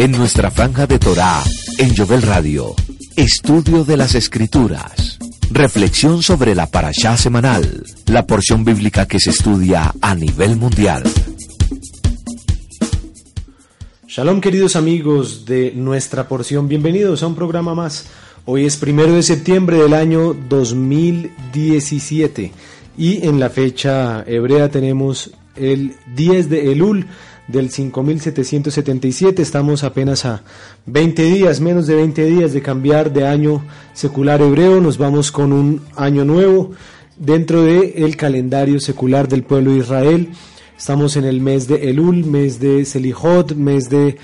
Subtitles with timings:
[0.00, 1.42] En nuestra franja de Torá,
[1.76, 2.74] en Jovel Radio,
[3.16, 5.18] estudio de las Escrituras,
[5.50, 11.02] reflexión sobre la parashá semanal, la porción bíblica que se estudia a nivel mundial.
[14.08, 18.06] Shalom queridos amigos de nuestra porción, bienvenidos a un programa más.
[18.46, 22.52] Hoy es primero de septiembre del año 2017
[22.96, 27.06] y en la fecha hebrea tenemos el 10 de Elul
[27.50, 29.42] del 5777.
[29.42, 30.42] Estamos apenas a
[30.86, 34.80] 20 días, menos de 20 días de cambiar de año secular hebreo.
[34.80, 36.72] Nos vamos con un año nuevo
[37.16, 40.30] dentro del el calendario secular del pueblo de Israel.
[40.76, 44.16] Estamos en el mes de Elul, mes de Selijot, mes de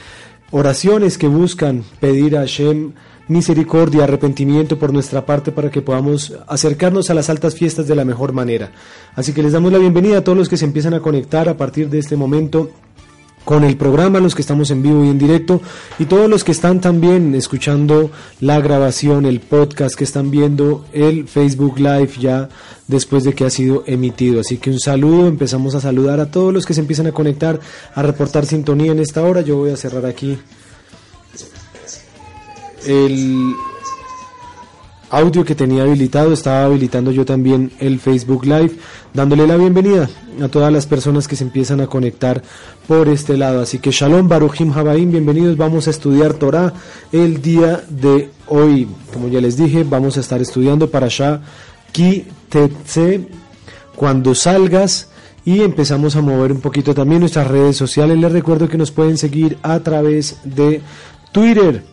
[0.51, 2.93] oraciones que buscan pedir a Hashem
[3.29, 8.05] misericordia, arrepentimiento por nuestra parte para que podamos acercarnos a las altas fiestas de la
[8.05, 8.73] mejor manera.
[9.15, 11.57] Así que les damos la bienvenida a todos los que se empiezan a conectar a
[11.57, 12.71] partir de este momento
[13.47, 15.63] con el programa, los que estamos en vivo y en directo,
[16.01, 21.29] y todos los que están también escuchando la grabación, el podcast, que están viendo el
[21.29, 22.49] Facebook Live ya
[22.89, 24.41] después de que ha sido emitido.
[24.41, 27.61] Así que un saludo, empezamos a saludar a todos los que se empiezan a conectar,
[27.95, 29.43] a reportar sintonía en esta hora.
[29.43, 30.37] Yo voy a cerrar aquí
[32.85, 33.55] el
[35.11, 38.73] audio que tenía habilitado, estaba habilitando yo también el Facebook Live,
[39.15, 40.09] dándole la bienvenida
[40.43, 42.43] a todas las personas que se empiezan a conectar
[42.87, 43.61] por este lado.
[43.61, 46.73] Así que Shalom, Baruchim Habaim, bienvenidos, vamos a estudiar Torah
[47.13, 48.89] el día de hoy.
[49.13, 51.41] Como ya les dije, vamos a estar estudiando para Shah
[51.93, 53.29] Ki Tetse,
[53.95, 55.11] cuando salgas.
[55.45, 58.19] Y empezamos a mover un poquito también nuestras redes sociales.
[58.19, 60.81] Les recuerdo que nos pueden seguir a través de
[61.31, 61.85] Twitter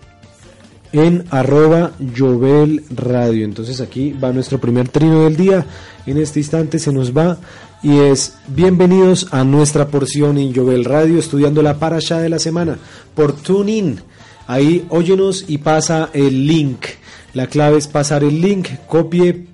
[0.93, 3.43] en arroba Jovel Radio.
[3.43, 5.65] Entonces aquí va nuestro primer trino del día.
[6.05, 7.37] En este instante se nos va
[7.81, 12.77] y es bienvenidos a nuestra porción en Jovel Radio estudiando la parasha de la semana
[13.15, 13.99] por TuneIn.
[14.47, 16.85] Ahí óyenos y pasa el link.
[17.33, 19.47] La clave es pasar el link, copie,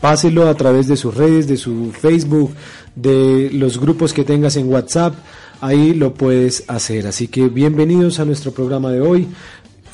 [0.00, 2.52] páselo a través de sus redes, de su Facebook,
[2.94, 5.14] de los grupos que tengas en WhatsApp.
[5.62, 7.06] Ahí lo puedes hacer.
[7.06, 9.26] Así que bienvenidos a nuestro programa de hoy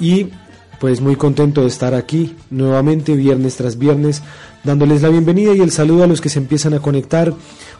[0.01, 0.31] y
[0.83, 4.21] pues muy contento de estar aquí nuevamente viernes tras viernes
[4.65, 7.33] dándoles la bienvenida y el saludo a los que se empiezan a conectar.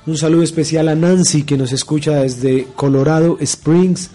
[0.07, 4.11] Un saludo especial a Nancy que nos escucha desde Colorado Springs.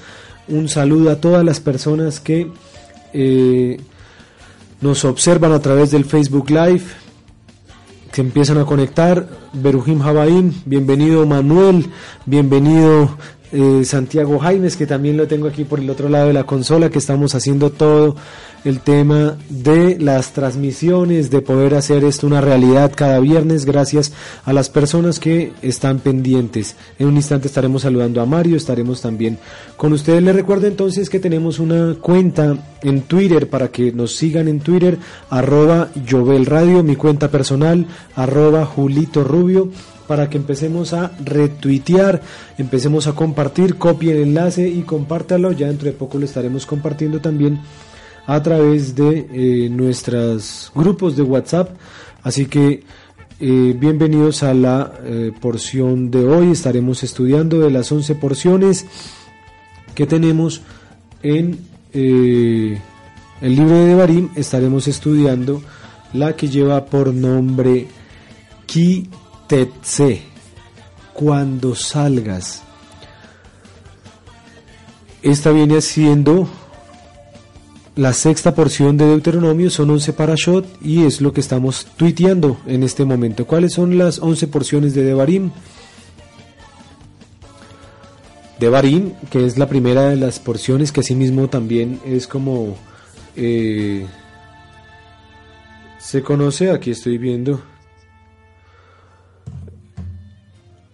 [0.47, 2.49] Un saludo a todas las personas que
[3.11, 3.77] eh,
[4.79, 6.83] nos observan a través del Facebook Live.
[8.13, 9.27] Que empiezan a conectar.
[9.51, 11.87] Berujim Jabaim, bienvenido Manuel,
[12.25, 13.17] bienvenido
[13.51, 16.89] eh, Santiago Jaimes, que también lo tengo aquí por el otro lado de la consola,
[16.89, 18.15] que estamos haciendo todo
[18.65, 24.11] el tema de las transmisiones, de poder hacer esto una realidad cada viernes gracias
[24.43, 26.75] a las personas que están pendientes.
[26.99, 29.37] En un instante estaremos saludando a Mario, estaremos también
[29.77, 30.21] con ustedes.
[30.21, 34.97] Les recuerdo entonces que tenemos una cuenta en Twitter para que nos sigan en Twitter,
[35.29, 37.85] arroba Jovel Radio, mi cuenta personal,
[38.15, 39.69] arroba Julito Rubio
[40.07, 42.21] para que empecemos a retuitear,
[42.57, 47.19] empecemos a compartir, copie el enlace y compártalo, ya dentro de poco lo estaremos compartiendo
[47.19, 47.59] también
[48.25, 51.69] a través de eh, nuestros grupos de WhatsApp.
[52.23, 52.83] Así que
[53.39, 56.51] eh, bienvenidos a la eh, porción de hoy.
[56.51, 58.85] Estaremos estudiando de las 11 porciones
[59.93, 60.61] que tenemos
[61.23, 61.59] en
[61.93, 62.79] el
[63.41, 64.29] libro de Devarim.
[64.35, 65.61] Estaremos estudiando
[66.13, 67.87] la que lleva por nombre
[68.65, 69.09] Ki
[69.47, 70.21] Tetse.
[71.13, 72.61] Cuando salgas.
[75.23, 76.47] Esta viene siendo
[77.97, 82.83] la sexta porción de Deuteronomio son 11 parashot y es lo que estamos tuiteando en
[82.83, 83.47] este momento.
[83.47, 85.49] ¿Cuáles son las 11 porciones de Devarim?
[88.59, 92.77] Devarim, que es la primera de las porciones, que asimismo también es como
[93.35, 94.05] eh,
[95.97, 97.61] se conoce, aquí estoy viendo,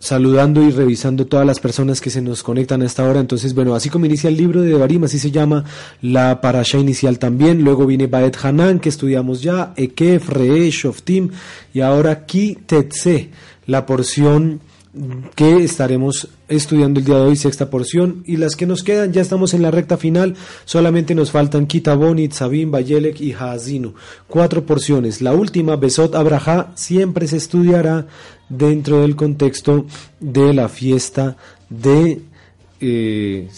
[0.03, 3.21] saludando y revisando todas las personas que se nos conectan a esta hora.
[3.21, 5.63] Entonces, bueno, así como inicia el libro de Devarim, así se llama
[6.01, 7.63] la parasha inicial también.
[7.63, 11.29] Luego viene Baet Hanan, que estudiamos ya, Ekef, Re, Shoftim,
[11.73, 13.29] y ahora Ki Tetse,
[13.65, 14.59] la porción
[15.35, 19.21] que estaremos estudiando el día de hoy, sexta porción, y las que nos quedan, ya
[19.21, 20.35] estamos en la recta final,
[20.65, 23.95] solamente nos faltan Kitabon, Itzabim, Bayelek y Haazinu,
[24.27, 25.21] cuatro porciones.
[25.21, 28.05] La última, Besot Abraha, siempre se estudiará
[28.49, 29.87] dentro del contexto
[30.19, 31.37] de la fiesta
[31.69, 32.21] de
[32.79, 33.49] eh,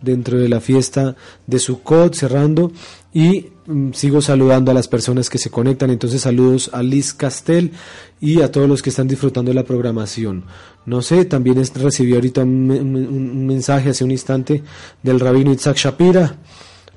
[0.00, 1.16] dentro de la fiesta
[1.46, 2.72] de Sukkot, cerrando
[3.12, 5.90] y mm, sigo saludando a las personas que se conectan.
[5.90, 7.72] Entonces saludos a Liz Castel
[8.20, 10.44] y a todos los que están disfrutando de la programación.
[10.86, 14.62] No sé, también recibí ahorita un, mensaje hace un instante
[15.02, 16.36] del rabino Itzhak Shapira.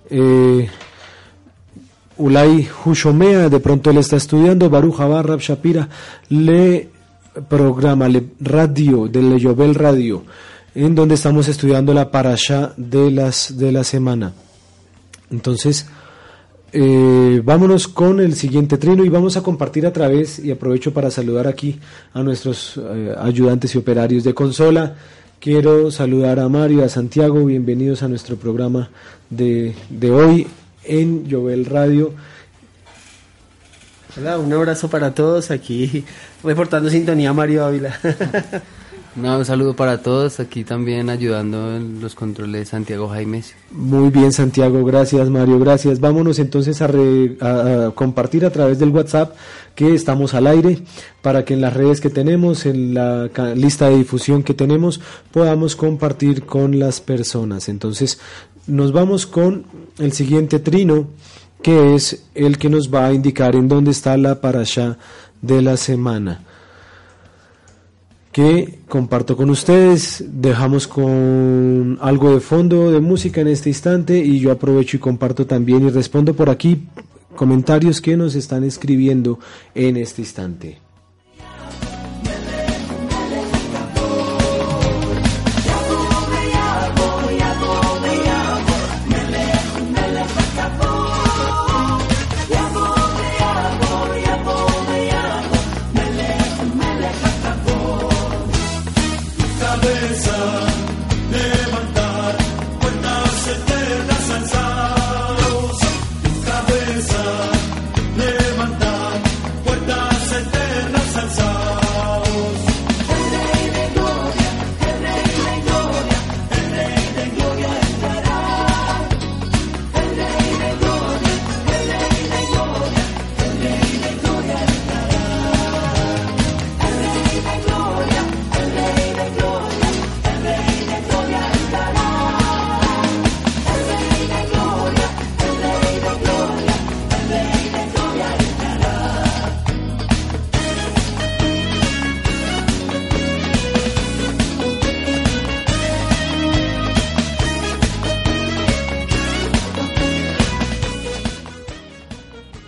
[0.10, 0.68] Eh,
[2.18, 5.90] Ulay Hushomea, de pronto él está estudiando, Baruch Rab Shapira,
[6.30, 6.90] le
[7.50, 10.24] programa, le radio, del Yobel Radio,
[10.76, 14.34] en donde estamos estudiando la parasha de, las, de la semana.
[15.32, 15.88] Entonces,
[16.76, 21.12] eh, vámonos con el siguiente trino y vamos a compartir a través, y aprovecho para
[21.12, 21.80] saludar aquí
[22.14, 24.96] a nuestros eh, ayudantes y operarios de consola.
[25.40, 28.90] Quiero saludar a Mario, a Santiago, bienvenidos a nuestro programa
[29.30, 30.48] de, de hoy
[30.84, 32.14] en Jovel Radio.
[34.18, 36.04] Hola, un abrazo para todos aquí,
[36.44, 38.00] reportando sintonía Mario Ávila.
[39.16, 43.54] un saludo para todos, aquí también ayudando en los controles Santiago Jaimes.
[43.72, 46.00] Muy bien Santiago, gracias Mario, gracias.
[46.00, 49.36] Vámonos entonces a, compartir a través del WhatsApp
[49.76, 50.80] que estamos al aire
[51.22, 55.00] para que en las redes que tenemos, en la lista de difusión que tenemos,
[55.32, 57.70] podamos compartir con las personas.
[57.70, 58.20] Entonces
[58.66, 59.66] nos vamos con
[60.00, 61.08] el siguiente trino,
[61.62, 64.98] que es el que nos va a indicar en dónde está la parasha
[65.42, 66.42] de la semana.
[68.34, 74.40] Que comparto con ustedes, dejamos con algo de fondo de música en este instante y
[74.40, 76.88] yo aprovecho y comparto también y respondo por aquí
[77.36, 79.40] comentarios que nos están escribiendo
[79.76, 80.83] en este instante.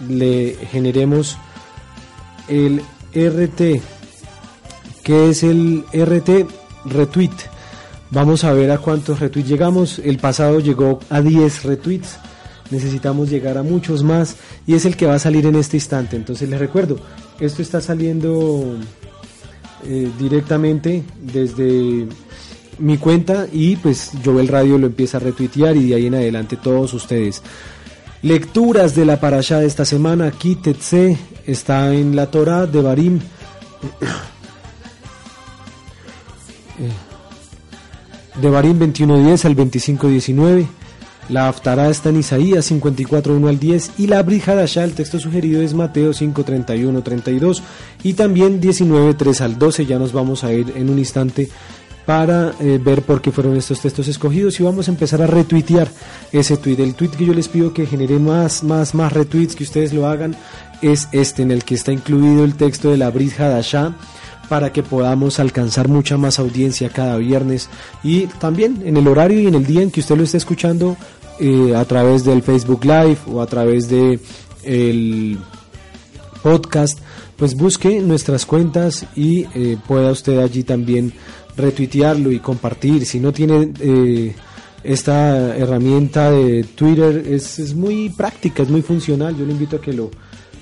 [0.07, 1.37] le generemos
[2.47, 2.81] el
[3.13, 4.00] RT
[5.03, 6.47] que es el RT
[6.85, 7.31] Retweet.
[8.09, 9.99] Vamos a ver a cuántos retweets llegamos.
[9.99, 12.17] El pasado llegó a 10 retweets
[12.71, 16.15] necesitamos llegar a muchos más y es el que va a salir en este instante.
[16.15, 16.97] Entonces les recuerdo,
[17.39, 18.77] esto está saliendo
[19.83, 22.07] eh, directamente desde
[22.79, 26.57] mi cuenta y pues Jovel Radio lo empieza a retuitear y de ahí en adelante
[26.57, 27.43] todos ustedes.
[28.23, 33.19] Lecturas de la parasha de esta semana, aquí Tetse está en la Torah de Barim.
[38.41, 40.67] De Barim 21.10 al 25.19.
[41.29, 45.61] La Haftará está en Isaías 54, 1 al 10 y la Brihadashá, el texto sugerido
[45.61, 47.63] es Mateo 5, 31, 32
[48.03, 49.85] y también 19, 3 al 12.
[49.85, 51.49] Ya nos vamos a ir en un instante
[52.05, 55.87] para eh, ver por qué fueron estos textos escogidos y vamos a empezar a retuitear
[56.31, 56.79] ese tweet.
[56.79, 60.07] El tweet que yo les pido que genere más, más, más retweets, que ustedes lo
[60.07, 60.35] hagan,
[60.81, 63.95] es este en el que está incluido el texto de la Brit Hadashah
[64.51, 67.69] para que podamos alcanzar mucha más audiencia cada viernes
[68.03, 70.97] y también en el horario y en el día en que usted lo esté escuchando
[71.39, 74.19] eh, a través del Facebook Live o a través de
[74.63, 75.37] el
[76.43, 76.99] podcast
[77.37, 81.13] pues busque nuestras cuentas y eh, pueda usted allí también
[81.55, 83.05] retuitearlo y compartir.
[83.05, 84.35] Si no tiene eh,
[84.83, 89.33] esta herramienta de Twitter, es, es, muy práctica, es muy funcional.
[89.37, 90.11] Yo le invito a que lo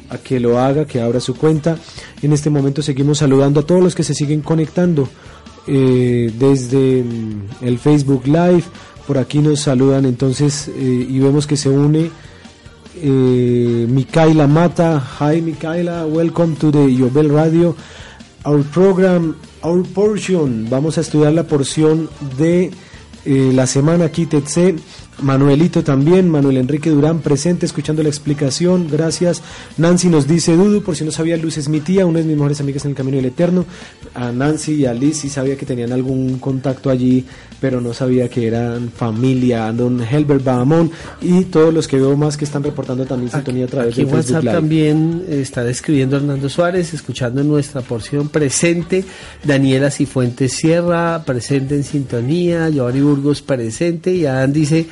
[0.09, 1.77] a que lo haga, que abra su cuenta.
[2.21, 5.07] En este momento seguimos saludando a todos los que se siguen conectando
[5.67, 7.03] eh, desde
[7.61, 8.63] el Facebook Live.
[9.07, 12.11] Por aquí nos saludan entonces eh, y vemos que se une
[13.01, 15.03] eh, Mikaela Mata.
[15.19, 17.75] Hi Mikaela, welcome to the Yobel Radio.
[18.45, 20.67] Our program Our Portion.
[20.69, 22.71] Vamos a estudiar la porción de
[23.25, 24.75] eh, la semana aquí, Tetse.
[25.21, 29.41] Manuelito también, Manuel Enrique Durán presente, escuchando la explicación, gracias.
[29.77, 32.35] Nancy nos dice, Dudu, por si no sabía, Luz es mi tía, una de mis
[32.35, 33.65] mejores amigas en el Camino del Eterno.
[34.13, 37.25] A Nancy y a Liz sí sabía que tenían algún contacto allí,
[37.59, 39.71] pero no sabía que eran familia.
[39.71, 43.67] Don Helbert Bahamón y todos los que veo más que están reportando también sintonía a
[43.67, 49.03] través de Facebook WhatsApp también está describiendo Hernando Suárez, escuchando nuestra porción presente.
[49.43, 52.69] Daniela Cifuentes Sierra, presente en sintonía.
[52.69, 54.13] Giovanni Burgos, presente.
[54.13, 54.87] Y Adán dice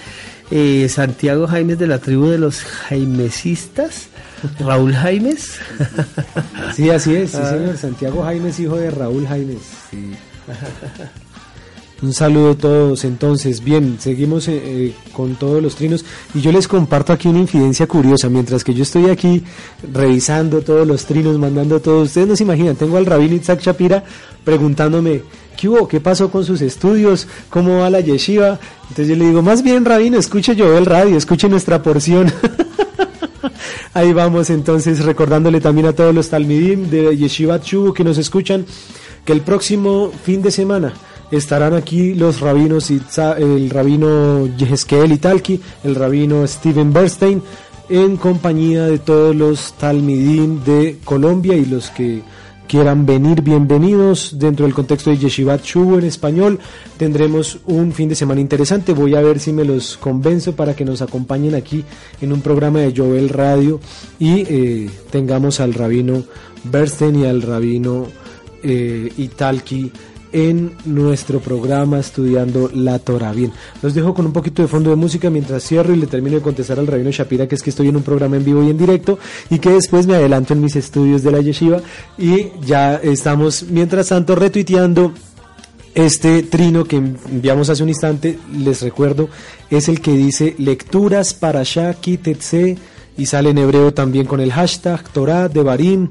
[0.51, 4.08] eh, Santiago Jaimes de la tribu de los jaimesistas,
[4.60, 5.60] Raúl Jaimes.
[6.75, 7.77] Sí, así es, sí, señor.
[7.77, 9.62] Santiago Jaimes, hijo de Raúl Jaimes.
[12.01, 13.06] Un saludo a todos.
[13.06, 17.39] Entonces, bien, seguimos eh, eh, con todos los trinos y yo les comparto aquí una
[17.39, 18.30] infidencia curiosa.
[18.30, 19.44] Mientras que yo estoy aquí
[19.92, 24.04] revisando todos los trinos, mandando todos, ustedes no se imaginan, tengo al rabino Isaac Shapira
[24.44, 25.24] preguntándome
[25.57, 25.87] ¿qué hubo?
[25.87, 27.27] ¿Qué pasó con sus estudios?
[27.49, 28.59] ¿Cómo va la yeshiva?
[28.83, 32.31] Entonces yo le digo, más bien, Rabino, escuche yo el radio, escuche nuestra porción.
[33.93, 38.65] Ahí vamos entonces recordándole también a todos los talmidim de Yeshiva Chubu que nos escuchan
[39.25, 40.93] que el próximo fin de semana
[41.31, 47.41] estarán aquí los rabinos, el rabino Yehezkel Italki, el rabino Steven Bernstein,
[47.89, 52.21] en compañía de todos los talmidim de Colombia y los que
[52.67, 56.59] quieran venir, bienvenidos dentro del contexto de Yeshivat Shubu en español.
[56.97, 58.93] Tendremos un fin de semana interesante.
[58.93, 61.83] Voy a ver si me los convenzo para que nos acompañen aquí
[62.21, 63.79] en un programa de Joel Radio
[64.19, 66.24] y eh, tengamos al rabino
[66.65, 68.07] Bernstein y al rabino
[68.62, 69.91] eh, Italki
[70.38, 73.32] en nuestro programa estudiando la Torah.
[73.32, 73.51] Bien,
[73.82, 76.44] los dejo con un poquito de fondo de música mientras cierro y le termino de
[76.44, 78.77] contestar al rabino Shapira que es que estoy en un programa en vivo y en
[78.77, 79.17] directo
[79.50, 81.82] y que después me adelanto en mis estudios de la yeshiva
[82.20, 85.12] y ya estamos mientras tanto retuiteando
[85.96, 89.29] este trino que enviamos hace un instante, les recuerdo,
[89.72, 92.20] es el que dice lecturas para Shaki
[93.17, 96.10] y sale en hebreo también con el hashtag Torah de Barim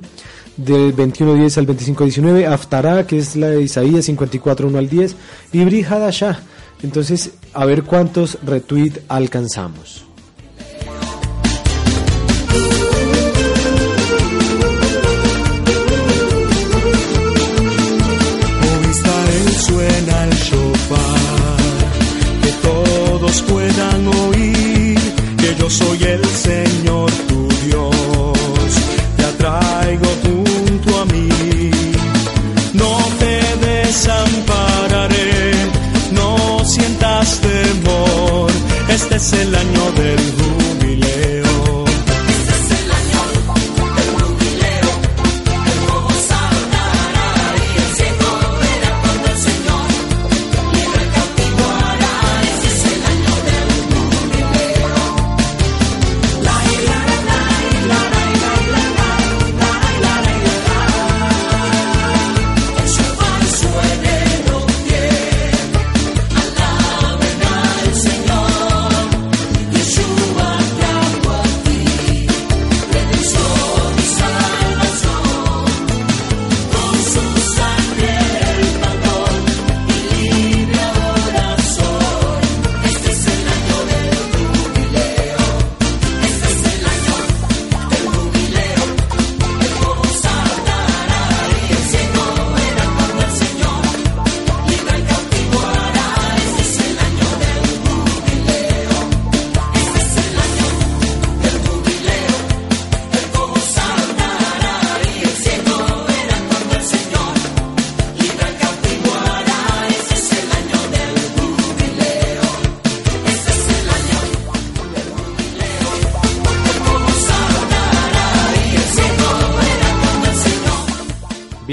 [0.57, 5.17] del 21.10 al 25.19, Aftará, que es la de Isaías 54.1 al 10,
[5.53, 6.41] y Bri Hadashah.
[6.83, 10.07] Entonces, a ver cuántos retweets alcanzamos.
[19.67, 21.57] suena el shofar,
[22.43, 24.99] que todos puedan oír
[25.39, 26.66] que yo soy el Señor
[39.57, 39.86] el año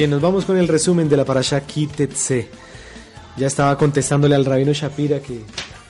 [0.04, 2.50] Bien, nos vamos con el resumen de la parasha Kitetse.
[3.38, 5.40] Ya estaba contestándole al rabino Shapira que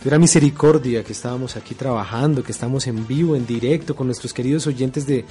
[0.05, 4.67] era misericordia que estábamos aquí trabajando, que estamos en vivo, en directo, con nuestros queridos
[4.67, 5.25] oyentes de,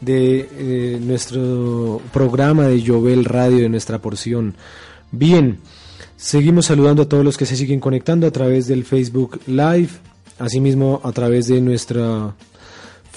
[0.00, 4.54] de eh, nuestro programa de Jovel Radio, de nuestra porción.
[5.10, 5.58] Bien,
[6.16, 9.90] seguimos saludando a todos los que se siguen conectando a través del Facebook Live,
[10.38, 12.36] asimismo a través de nuestra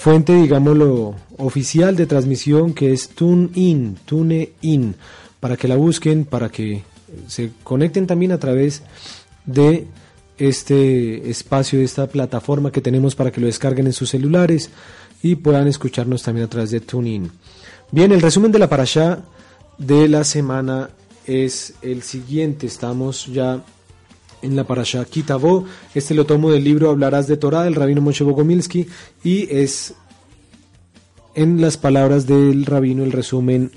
[0.02, 4.96] fuente, digámoslo, oficial de transmisión que es TuneIn, TuneIn,
[5.38, 6.82] para que la busquen, para que
[7.28, 8.82] se conecten también a través
[9.46, 9.86] de
[10.38, 14.70] este espacio, de esta plataforma que tenemos para que lo descarguen en sus celulares
[15.22, 17.30] y puedan escucharnos también a través de TuneIn.
[17.92, 19.20] Bien, el resumen de la parasha
[19.78, 20.90] de la semana
[21.28, 22.66] es el siguiente.
[22.66, 23.62] Estamos ya
[24.42, 25.64] en la parasha Kitabo.
[25.94, 28.86] Este lo tomo del libro Hablarás de Torah del rabino Moshe Bogomilsky
[29.24, 29.94] y es
[31.34, 33.70] en las palabras del rabino el resumen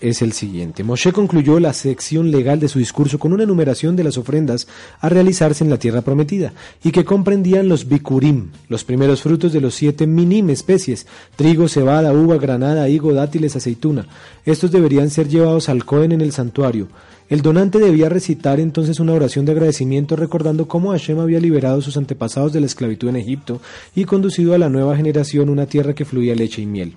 [0.00, 0.82] es el siguiente.
[0.82, 4.66] Moshe concluyó la sección legal de su discurso con una enumeración de las ofrendas
[5.00, 9.60] a realizarse en la tierra prometida, y que comprendían los bikurim, los primeros frutos de
[9.60, 14.06] los siete minim especies, trigo, cebada, uva, granada, higo, dátiles, aceituna.
[14.44, 16.88] Estos deberían ser llevados al Cohen en el santuario.
[17.30, 21.96] El donante debía recitar entonces una oración de agradecimiento recordando cómo Hashem había liberado sus
[21.96, 23.60] antepasados de la esclavitud en Egipto
[23.94, 26.94] y conducido a la nueva generación una tierra que fluía leche y miel.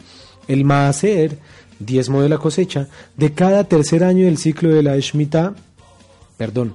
[0.48, 1.38] El Maaser
[1.78, 5.54] diezmo de la cosecha, de cada tercer año del ciclo de la Shemitah,
[6.36, 6.74] perdón,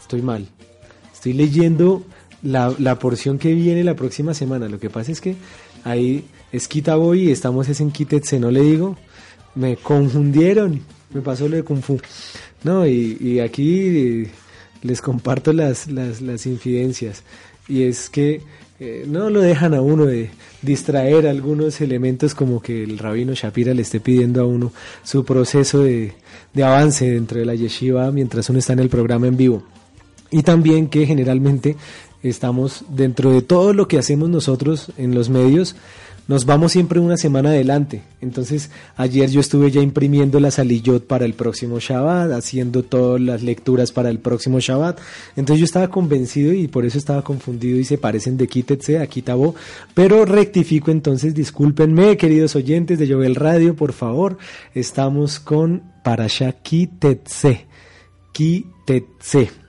[0.00, 0.48] estoy mal,
[1.12, 2.02] estoy leyendo
[2.42, 5.36] la, la, porción que viene la próxima semana, lo que pasa es que
[5.84, 8.96] ahí es voy y estamos es en Kitetse, no le digo,
[9.54, 10.80] me confundieron,
[11.12, 12.00] me pasó lo de Kung Fu,
[12.62, 14.26] no, y, y aquí
[14.82, 17.22] les comparto las, las, las infidencias,
[17.68, 18.42] y es que
[18.80, 23.72] eh, no lo dejan a uno de distraer algunos elementos como que el rabino Shapira
[23.72, 24.72] le esté pidiendo a uno
[25.04, 26.14] su proceso de,
[26.52, 29.62] de avance dentro de la yeshiva mientras uno está en el programa en vivo.
[30.30, 31.76] Y también que generalmente
[32.24, 35.76] estamos dentro de todo lo que hacemos nosotros en los medios,
[36.26, 38.02] nos vamos siempre una semana adelante.
[38.20, 43.42] Entonces, ayer yo estuve ya imprimiendo la salillot para el próximo Shabbat, haciendo todas las
[43.42, 45.00] lecturas para el próximo Shabbat.
[45.36, 49.06] Entonces yo estaba convencido y por eso estaba confundido y se parecen de Kitetse a
[49.06, 49.54] Kitabo.
[49.92, 54.38] Pero rectifico entonces, discúlpenme, queridos oyentes de Jovel Radio, por favor.
[54.74, 57.66] Estamos con Parasha Kitetse.
[58.32, 59.63] Kitetse.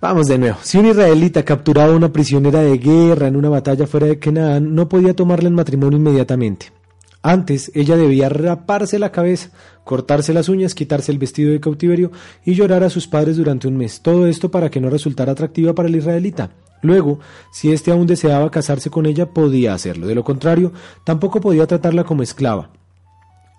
[0.00, 0.58] Vamos de nuevo.
[0.62, 4.72] Si un israelita capturaba a una prisionera de guerra en una batalla fuera de Canaán,
[4.72, 6.72] no podía tomarla en matrimonio inmediatamente.
[7.20, 9.50] Antes, ella debía raparse la cabeza,
[9.82, 12.12] cortarse las uñas, quitarse el vestido de cautiverio
[12.44, 14.00] y llorar a sus padres durante un mes.
[14.00, 16.50] Todo esto para que no resultara atractiva para el israelita.
[16.80, 17.18] Luego,
[17.50, 20.06] si éste aún deseaba casarse con ella, podía hacerlo.
[20.06, 22.70] De lo contrario, tampoco podía tratarla como esclava.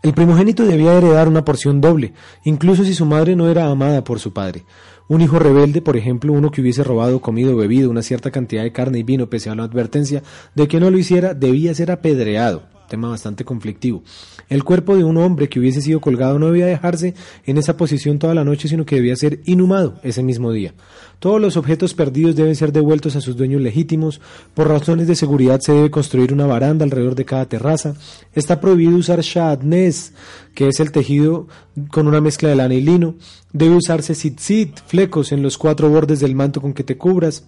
[0.01, 2.13] El primogénito debía heredar una porción doble,
[2.45, 4.63] incluso si su madre no era amada por su padre.
[5.09, 8.71] Un hijo rebelde, por ejemplo, uno que hubiese robado, comido bebido una cierta cantidad de
[8.71, 10.21] carne y vino pese a la advertencia
[10.53, 14.03] de que no lo hiciera, debía ser apedreado tema bastante conflictivo.
[14.49, 17.13] El cuerpo de un hombre que hubiese sido colgado no debía dejarse
[17.45, 20.73] en esa posición toda la noche, sino que debía ser inhumado ese mismo día.
[21.19, 24.21] Todos los objetos perdidos deben ser devueltos a sus dueños legítimos.
[24.55, 27.93] Por razones de seguridad se debe construir una baranda alrededor de cada terraza.
[28.33, 30.13] Está prohibido usar shadnes,
[30.55, 31.47] que es el tejido
[31.91, 33.15] con una mezcla de lana y lino.
[33.53, 37.45] Debe usarse tzitzit, flecos en los cuatro bordes del manto con que te cubras.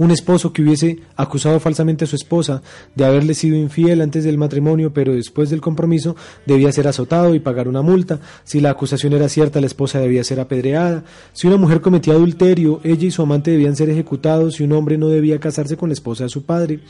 [0.00, 2.62] Un esposo que hubiese acusado falsamente a su esposa
[2.94, 7.38] de haberle sido infiel antes del matrimonio, pero después del compromiso debía ser azotado y
[7.38, 8.18] pagar una multa.
[8.42, 11.04] Si la acusación era cierta, la esposa debía ser apedreada.
[11.34, 14.96] Si una mujer cometía adulterio, ella y su amante debían ser ejecutados y un hombre
[14.96, 16.80] no debía casarse con la esposa de su padre.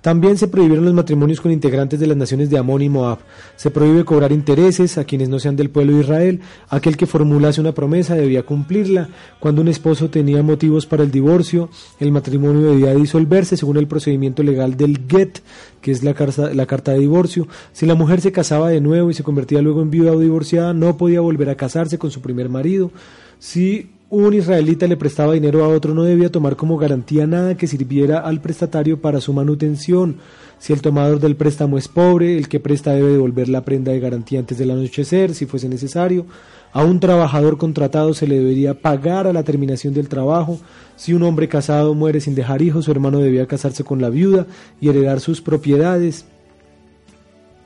[0.00, 3.18] También se prohibieron los matrimonios con integrantes de las naciones de Amón y Moab.
[3.56, 6.40] Se prohíbe cobrar intereses a quienes no sean del pueblo de Israel.
[6.70, 9.08] Aquel que formulase una promesa debía cumplirla.
[9.40, 14.42] Cuando un esposo tenía motivos para el divorcio, el matrimonio debía disolverse según el procedimiento
[14.42, 15.40] legal del get,
[15.82, 17.46] que es la carta, de divorcio.
[17.72, 20.72] Si la mujer se casaba de nuevo y se convertía luego en viuda o divorciada,
[20.72, 22.90] no podía volver a casarse con su primer marido.
[23.38, 27.68] Si un israelita le prestaba dinero a otro, no debía tomar como garantía nada que
[27.68, 30.16] sirviera al prestatario para su manutención.
[30.58, 34.00] Si el tomador del préstamo es pobre, el que presta debe devolver la prenda de
[34.00, 36.26] garantía antes del anochecer, si fuese necesario.
[36.72, 40.58] A un trabajador contratado se le debería pagar a la terminación del trabajo.
[40.96, 44.46] Si un hombre casado muere sin dejar hijos, su hermano debía casarse con la viuda
[44.80, 46.26] y heredar sus propiedades.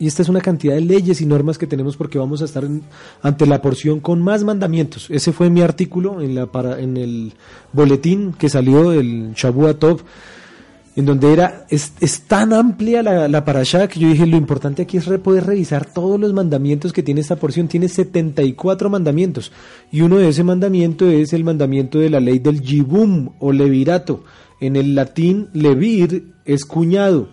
[0.05, 2.63] Y esta es una cantidad de leyes y normas que tenemos porque vamos a estar
[3.23, 5.07] ante la porción con más mandamientos.
[5.09, 7.33] Ese fue mi artículo en, la, para, en el
[7.73, 10.03] boletín que salió del Shabuatov
[10.95, 14.83] en donde era, es, es tan amplia la, la parasha que yo dije, lo importante
[14.83, 17.67] aquí es poder revisar todos los mandamientos que tiene esta porción.
[17.67, 19.53] Tiene 74 mandamientos.
[19.91, 24.23] Y uno de ese mandamiento es el mandamiento de la ley del jibum o levirato.
[24.61, 27.31] En el latín, levir es cuñado.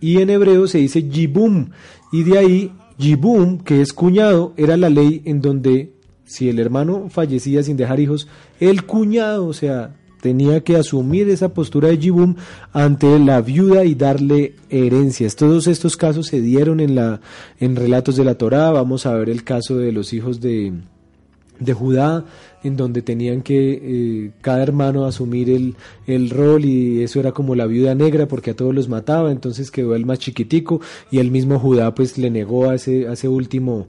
[0.00, 1.70] Y en hebreo se dice jibum.
[2.12, 5.94] Y de ahí, jibum, que es cuñado, era la ley en donde
[6.24, 8.28] si el hermano fallecía sin dejar hijos,
[8.60, 12.36] el cuñado, o sea, tenía que asumir esa postura de Jibum
[12.72, 15.34] ante la viuda y darle herencias.
[15.34, 17.20] Todos estos casos se dieron en, la,
[17.58, 18.70] en relatos de la Torá.
[18.70, 20.72] Vamos a ver el caso de los hijos de,
[21.60, 22.24] de Judá,
[22.64, 27.54] en donde tenían que eh, cada hermano asumir el, el, rol y eso era como
[27.54, 31.30] la viuda negra porque a todos los mataba, entonces quedó el más chiquitico y el
[31.30, 33.86] mismo Judá pues le negó a ese, a ese último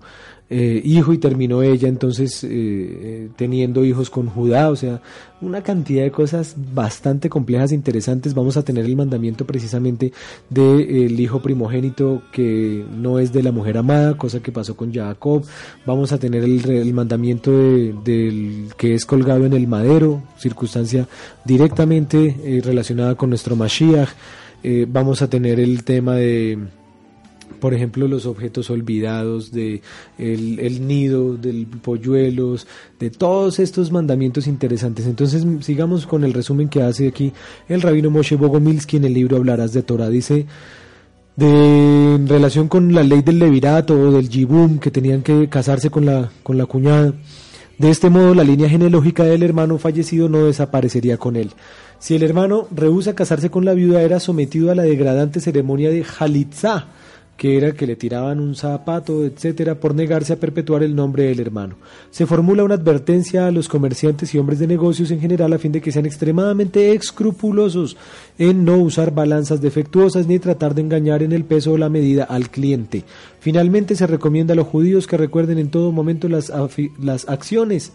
[0.53, 5.01] eh, hijo y terminó ella entonces eh, eh, teniendo hijos con Judá, o sea,
[5.39, 8.33] una cantidad de cosas bastante complejas e interesantes.
[8.33, 10.11] Vamos a tener el mandamiento precisamente
[10.49, 15.45] del hijo primogénito que no es de la mujer amada, cosa que pasó con Jacob.
[15.85, 21.07] Vamos a tener el, mandamiento del que es colgado en el madero, circunstancia
[21.45, 24.09] directamente relacionada con nuestro Mashiach.
[24.89, 26.59] vamos a tener el tema de
[27.61, 29.81] por ejemplo, los objetos olvidados, de
[30.17, 32.67] el, nido, del polluelos,
[32.99, 35.05] de todos estos mandamientos interesantes.
[35.05, 37.31] Entonces, sigamos con el resumen que hace aquí
[37.69, 40.09] el rabino Moshe Bogomilsky en el libro Hablarás de Torah.
[40.09, 40.47] Dice,
[41.35, 45.91] de, en relación con la ley del levirato o del jibum, que tenían que casarse
[45.91, 47.13] con la, con la cuñada.
[47.77, 51.51] De este modo, la línea genealógica del hermano fallecido no desaparecería con él.
[51.99, 56.03] Si el hermano rehúsa casarse con la viuda, era sometido a la degradante ceremonia de
[56.17, 56.87] Halitzah,
[57.41, 61.39] que era que le tiraban un zapato, etcétera, por negarse a perpetuar el nombre del
[61.39, 61.73] hermano.
[62.11, 65.71] Se formula una advertencia a los comerciantes y hombres de negocios en general a fin
[65.71, 67.97] de que sean extremadamente escrupulosos
[68.37, 72.25] en no usar balanzas defectuosas ni tratar de engañar en el peso o la medida
[72.25, 73.05] al cliente.
[73.39, 76.53] Finalmente se recomienda a los judíos que recuerden en todo momento las,
[76.99, 77.91] las acciones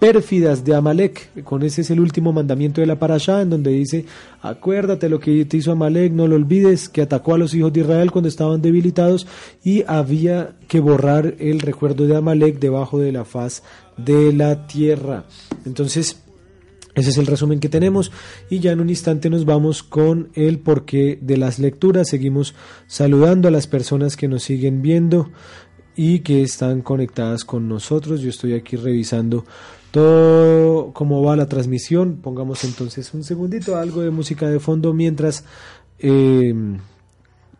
[0.00, 1.44] pérfidas de Amalek.
[1.44, 4.06] Con ese es el último mandamiento de la Parashá, en donde dice,
[4.42, 7.82] acuérdate lo que te hizo Amalek, no lo olvides, que atacó a los hijos de
[7.82, 9.28] Israel cuando estaban debilitados
[9.62, 13.62] y había que borrar el recuerdo de Amalek debajo de la faz
[13.96, 15.26] de la tierra.
[15.66, 16.16] Entonces,
[16.94, 18.10] ese es el resumen que tenemos
[18.48, 22.08] y ya en un instante nos vamos con el porqué de las lecturas.
[22.08, 22.54] Seguimos
[22.86, 25.30] saludando a las personas que nos siguen viendo
[25.94, 28.22] y que están conectadas con nosotros.
[28.22, 29.44] Yo estoy aquí revisando
[29.90, 32.16] todo cómo va la transmisión.
[32.22, 35.44] Pongamos entonces un segundito algo de música de fondo mientras
[35.98, 36.54] eh,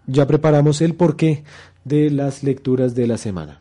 [0.06, 1.44] ya preparamos el porqué
[1.84, 3.60] de las lecturas de la semana.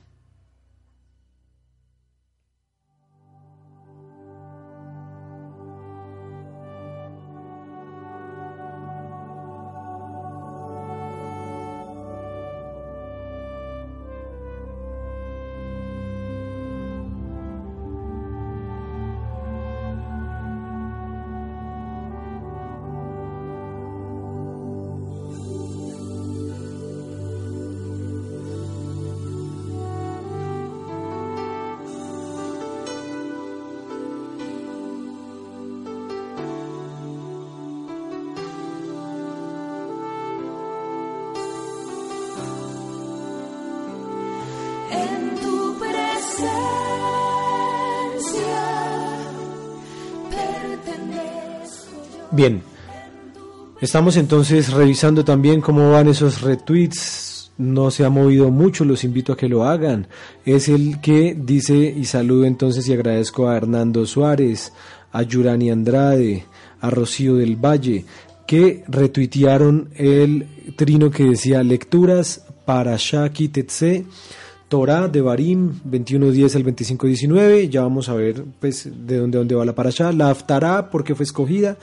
[52.39, 52.61] Bien,
[53.81, 57.51] estamos entonces revisando también cómo van esos retweets.
[57.57, 60.07] No se ha movido mucho, los invito a que lo hagan.
[60.45, 64.71] Es el que dice y saludo entonces y agradezco a Hernando Suárez,
[65.11, 66.45] a Yurani Andrade,
[66.79, 68.05] a Rocío del Valle,
[68.47, 70.47] que retuitearon el
[70.77, 74.05] trino que decía lecturas para Shaki Tetse
[74.69, 79.65] Torah de Barim 21.10 al 25.19, ya vamos a ver pues de dónde, dónde va
[79.65, 81.77] la parasha, la Aftará porque fue escogida.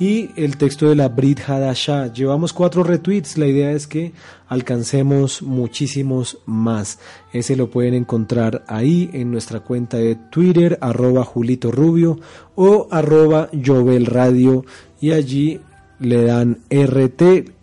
[0.00, 2.12] Y el texto de la Brit Hadashah.
[2.12, 4.12] Llevamos cuatro retweets, la idea es que
[4.48, 6.98] alcancemos muchísimos más.
[7.32, 12.18] Ese lo pueden encontrar ahí en nuestra cuenta de Twitter, arroba Julito Rubio
[12.56, 14.64] o arroba Jovel Radio.
[15.00, 15.60] Y allí
[16.00, 17.22] le dan RT,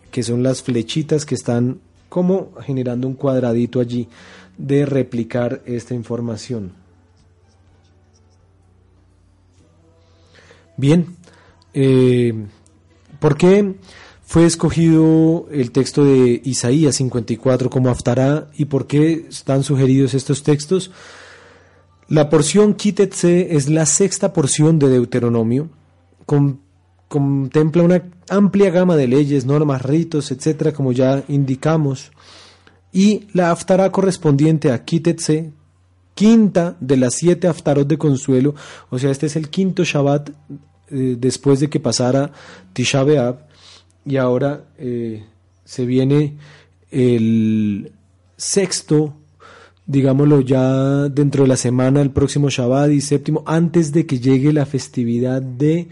[0.09, 4.07] que son las flechitas que están como generando un cuadradito allí
[4.59, 6.73] de replicar esta información.
[10.77, 11.15] Bien,
[11.73, 12.33] eh,
[13.19, 13.75] ¿por qué
[14.23, 20.43] fue escogido el texto de Isaías 54 como Aftará y por qué están sugeridos estos
[20.43, 20.91] textos?
[22.07, 25.69] La porción Kitetse es la sexta porción de Deuteronomio,
[27.07, 32.11] contempla una amplia gama de leyes, normas, ritos, etcétera, como ya indicamos.
[32.91, 35.51] Y la Haftarah correspondiente a Kitetse,
[36.15, 38.55] quinta de las siete Haftarot de consuelo,
[38.89, 40.29] o sea, este es el quinto Shabbat
[40.91, 42.31] eh, después de que pasara
[42.73, 43.05] Tisha
[44.05, 45.23] y ahora eh,
[45.63, 46.35] se viene
[46.89, 47.91] el
[48.35, 49.13] sexto,
[49.85, 54.51] digámoslo ya dentro de la semana, el próximo Shabbat y séptimo, antes de que llegue
[54.51, 55.89] la festividad de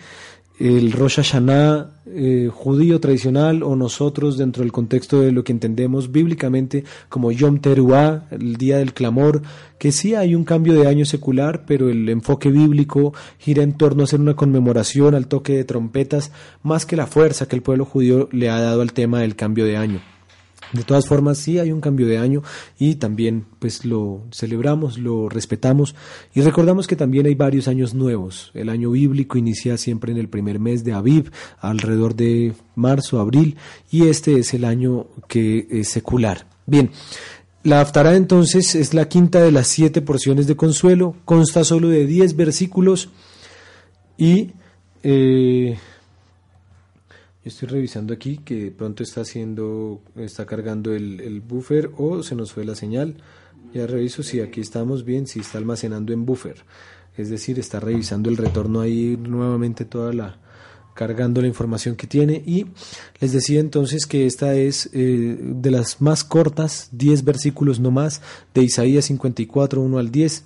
[0.59, 6.11] el Rosh Hashanah eh, judío tradicional o nosotros dentro del contexto de lo que entendemos
[6.11, 9.41] bíblicamente como Yom Teruah, el día del clamor,
[9.77, 14.01] que sí hay un cambio de año secular, pero el enfoque bíblico gira en torno
[14.01, 16.31] a hacer una conmemoración al toque de trompetas,
[16.63, 19.65] más que la fuerza que el pueblo judío le ha dado al tema del cambio
[19.65, 20.16] de año.
[20.73, 22.43] De todas formas, sí hay un cambio de año
[22.77, 25.95] y también pues lo celebramos, lo respetamos
[26.33, 28.51] y recordamos que también hay varios años nuevos.
[28.53, 33.55] El año bíblico inicia siempre en el primer mes de Aviv, alrededor de marzo, abril,
[33.89, 36.47] y este es el año que es secular.
[36.65, 36.91] Bien,
[37.63, 42.05] la Haftará entonces es la quinta de las siete porciones de consuelo, consta solo de
[42.05, 43.09] diez versículos
[44.17, 44.51] y
[45.03, 45.77] eh,
[47.47, 52.65] Estoy revisando aquí que pronto está haciendo, está cargando el, buffer o se nos fue
[52.65, 53.15] la señal.
[53.73, 56.65] Ya reviso si aquí estamos bien, si está almacenando en buffer.
[57.15, 60.39] Es decir, está revisando el retorno ahí nuevamente toda la
[60.93, 62.65] cargando la información que tiene y
[63.21, 68.21] les decía entonces que esta es eh, de las más cortas, 10 versículos no más
[68.55, 70.43] de Isaías 54, 1 al 10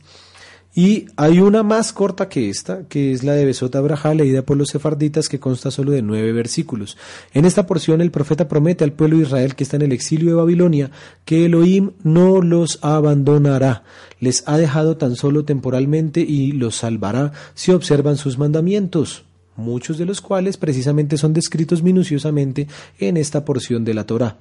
[0.74, 4.56] y hay una más corta que esta, que es la de Besota Abraha, leída por
[4.56, 6.98] los sefarditas, que consta solo de nueve versículos.
[7.34, 10.30] En esta porción el profeta promete al pueblo de Israel que está en el exilio
[10.30, 10.92] de Babilonia
[11.26, 13.84] que Elohim no los abandonará,
[14.20, 19.26] les ha dejado tan solo temporalmente y los salvará si observan sus mandamientos
[19.58, 22.68] muchos de los cuales precisamente son descritos minuciosamente
[23.00, 24.38] en esta porción de la Torá.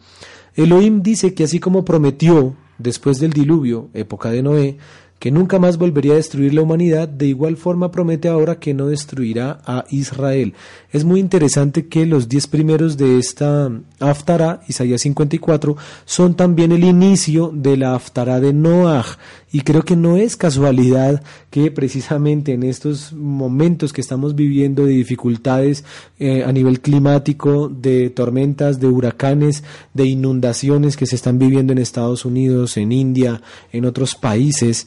[0.54, 4.78] Elohim dice que así como prometió después del diluvio, época de Noé,
[5.20, 8.86] que nunca más volvería a destruir la humanidad, de igual forma promete ahora que no
[8.86, 10.54] destruirá a Israel.
[10.92, 16.84] Es muy interesante que los diez primeros de esta Haftarah, Isaías 54, son también el
[16.84, 19.04] inicio de la Haftarah de Noah.
[19.52, 24.92] Y creo que no es casualidad que precisamente en estos momentos que estamos viviendo de
[24.92, 25.84] dificultades
[26.18, 31.78] eh, a nivel climático, de tormentas, de huracanes, de inundaciones que se están viviendo en
[31.78, 34.86] Estados Unidos, en India, en otros países,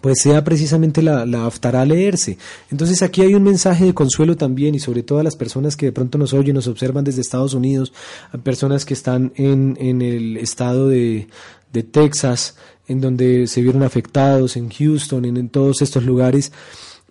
[0.00, 2.38] pues sea precisamente la, la a leerse.
[2.70, 5.86] Entonces aquí hay un mensaje de consuelo también y sobre todo a las personas que
[5.86, 7.92] de pronto nos oyen, nos observan desde Estados Unidos,
[8.32, 11.28] a personas que están en, en el estado de,
[11.72, 12.56] de Texas,
[12.88, 16.52] en donde se vieron afectados, en Houston, en todos estos lugares.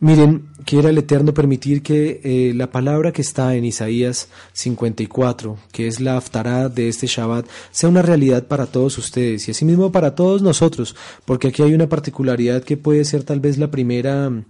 [0.01, 5.87] Miren, quiera el Eterno permitir que eh, la palabra que está en Isaías 54, que
[5.87, 10.13] es la aftará de este Shabbat, sea una realidad para todos ustedes y asimismo para
[10.13, 14.43] todos nosotros, porque aquí hay una particularidad que puede ser tal vez la primera mm,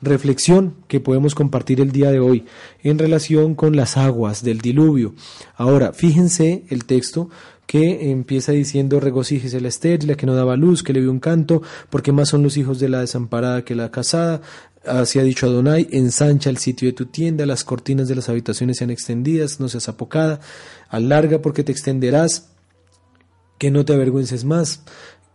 [0.00, 2.46] reflexión que podemos compartir el día de hoy
[2.82, 5.14] en relación con las aguas del diluvio.
[5.58, 7.28] Ahora, fíjense el texto
[7.68, 11.20] que empieza diciendo regocíjese la estéril, la que no daba luz, que le vio un
[11.20, 14.40] canto, porque más son los hijos de la desamparada que la casada,
[14.88, 18.78] Así ha dicho Adonai, ensancha el sitio de tu tienda, las cortinas de las habitaciones
[18.78, 20.40] sean extendidas, no seas apocada,
[20.88, 22.50] alarga porque te extenderás,
[23.58, 24.82] que no te avergüences más,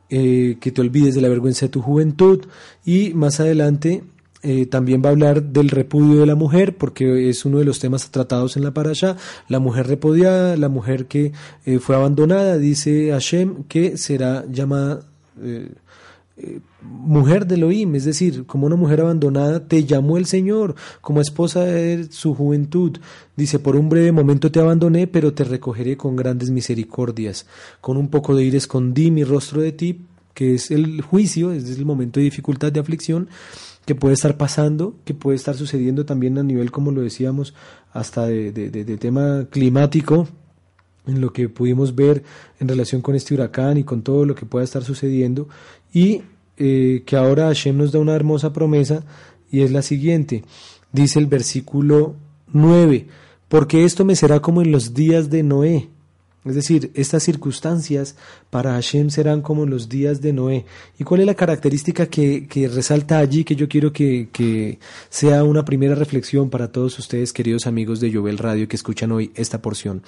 [0.10, 2.46] eh, que te olvides de la vergüenza de tu juventud
[2.86, 4.04] y más adelante
[4.42, 7.80] eh, también va a hablar del repudio de la mujer, porque es uno de los
[7.80, 9.16] temas tratados en la parasha.
[9.48, 11.32] La mujer repudiada, la mujer que
[11.66, 15.06] eh, fue abandonada, dice Hashem que será llamada
[16.84, 21.62] mujer de Elohim, es decir, como una mujer abandonada, te llamó el Señor como esposa
[21.62, 22.98] de su juventud.
[23.36, 27.46] Dice, por un breve momento te abandoné, pero te recogeré con grandes misericordias.
[27.82, 30.02] Con un poco de ir escondí mi rostro de ti,
[30.34, 33.28] que es el juicio, es el momento de dificultad, de aflicción,
[33.86, 37.54] que puede estar pasando, que puede estar sucediendo también a nivel, como lo decíamos,
[37.92, 40.28] hasta de, de tema climático,
[41.06, 42.24] en lo que pudimos ver
[42.62, 45.50] en relación con este huracán y con todo lo que pueda estar sucediendo.
[45.94, 46.22] Y
[46.58, 49.04] eh, que ahora Hashem nos da una hermosa promesa
[49.52, 50.44] y es la siguiente.
[50.92, 52.16] Dice el versículo
[52.52, 53.08] 9,
[53.48, 55.90] porque esto me será como en los días de Noé.
[56.46, 58.16] Es decir, estas circunstancias
[58.50, 60.66] para Hashem serán como los días de Noé.
[61.00, 64.80] ¿Y cuál es la característica que, que resalta allí que yo quiero que, que,
[65.10, 69.32] sea una primera reflexión para todos ustedes, queridos amigos de Jovel Radio, que escuchan hoy
[69.36, 70.04] esta porción?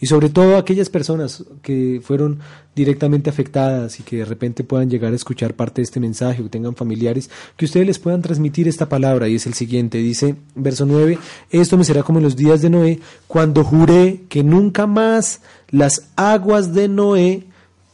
[0.00, 2.40] Y sobre todo aquellas personas que fueron
[2.74, 6.50] directamente afectadas y que de repente puedan llegar a escuchar parte de este mensaje o
[6.50, 9.28] tengan familiares, que ustedes les puedan transmitir esta palabra.
[9.28, 11.18] Y es el siguiente, dice, verso 9,
[11.50, 16.08] esto me será como en los días de Noé, cuando juré que nunca más las
[16.16, 17.44] aguas de Noé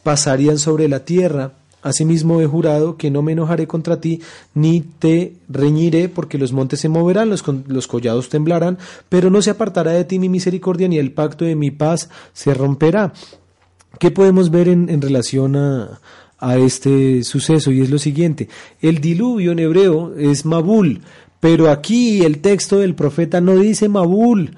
[0.02, 1.52] pasarían sobre la tierra.
[1.82, 4.20] Asimismo he jurado que no me enojaré contra ti,
[4.54, 9.50] ni te reñiré, porque los montes se moverán, los, los, collados temblarán, pero no se
[9.50, 13.12] apartará de ti mi misericordia, ni el pacto de mi paz se romperá.
[13.98, 16.00] ¿Qué podemos ver en, relación a,
[16.38, 17.72] a este suceso?
[17.72, 18.48] Y es lo siguiente,
[18.80, 21.00] el diluvio en hebreo es Mabul,
[21.40, 24.56] pero aquí el texto del profeta no dice Mabul,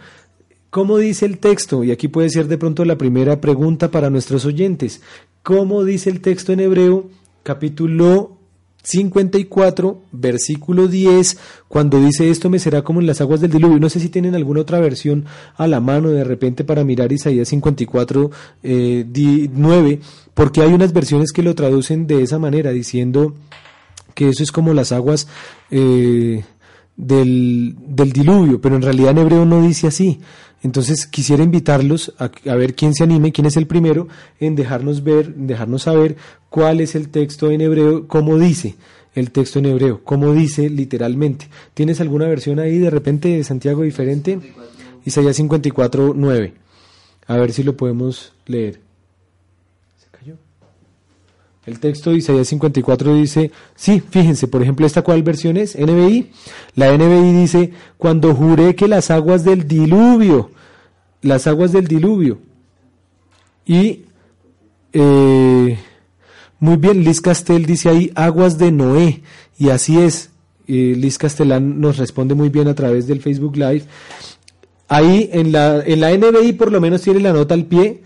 [0.75, 1.85] ¿Cómo dice el texto?
[1.85, 5.03] Y aquí puede ser de pronto la primera pregunta para nuestros oyentes.
[5.45, 7.11] ¿Cómo dice el texto en hebreo,
[7.45, 8.39] capítulo
[8.83, 13.79] 54, versículo 10, cuando dice esto me será como en las aguas del diluvio?
[13.79, 17.47] No sé si tienen alguna otra versión a la mano de repente para mirar Isaías
[17.51, 18.33] 54,
[18.65, 20.01] eh, 9,
[20.35, 23.37] porque hay unas versiones que lo traducen de esa manera, diciendo
[24.17, 25.29] que eso es como las aguas
[25.71, 26.43] eh,
[26.97, 30.19] del, del diluvio, pero en realidad en hebreo no dice así.
[30.65, 34.09] Entonces quisiera invitarlos a, ver quién se anime, quién es el primero
[34.41, 36.17] en dejarnos ver, dejarnos saber
[36.49, 38.75] cuál es el texto en hebreo, cómo dice
[39.15, 41.49] el texto en hebreo, cómo dice literalmente.
[41.75, 44.41] ¿Tienes alguna versión ahí de repente de Santiago diferente?
[45.05, 46.55] Isaías 54, 9.
[47.27, 48.84] A ver si lo podemos leer.
[51.67, 55.79] El texto de Isaías 54 dice, sí, fíjense, por ejemplo, ¿esta cuál versión es?
[55.79, 56.31] NBI.
[56.75, 60.51] La NBI dice, cuando juré que las aguas del diluvio,
[61.23, 62.39] las aguas del diluvio.
[63.65, 64.03] Y,
[64.93, 65.79] eh,
[66.59, 69.23] muy bien, Liz Castel dice ahí, aguas de Noé.
[69.59, 70.31] Y así es,
[70.67, 73.85] eh, Liz Castellán nos responde muy bien a través del Facebook Live.
[74.89, 78.03] Ahí en la, en la NBI por lo menos tiene la nota al pie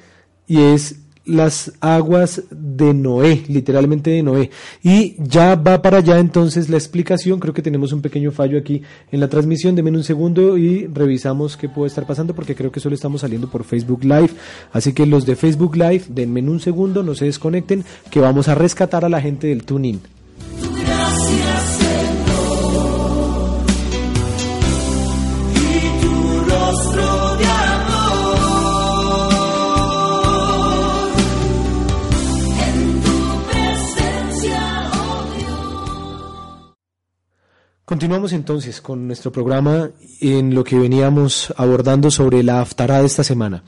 [0.46, 4.50] y es las aguas de Noé, literalmente de Noé.
[4.82, 7.38] Y ya va para allá entonces la explicación.
[7.38, 9.74] Creo que tenemos un pequeño fallo aquí en la transmisión.
[9.74, 13.48] Denme un segundo y revisamos qué puede estar pasando porque creo que solo estamos saliendo
[13.48, 14.30] por Facebook Live.
[14.72, 18.54] Así que los de Facebook Live, denme un segundo, no se desconecten, que vamos a
[18.54, 20.17] rescatar a la gente del tuning.
[37.88, 43.24] Continuamos entonces con nuestro programa en lo que veníamos abordando sobre la aftará de esta
[43.24, 43.64] semana.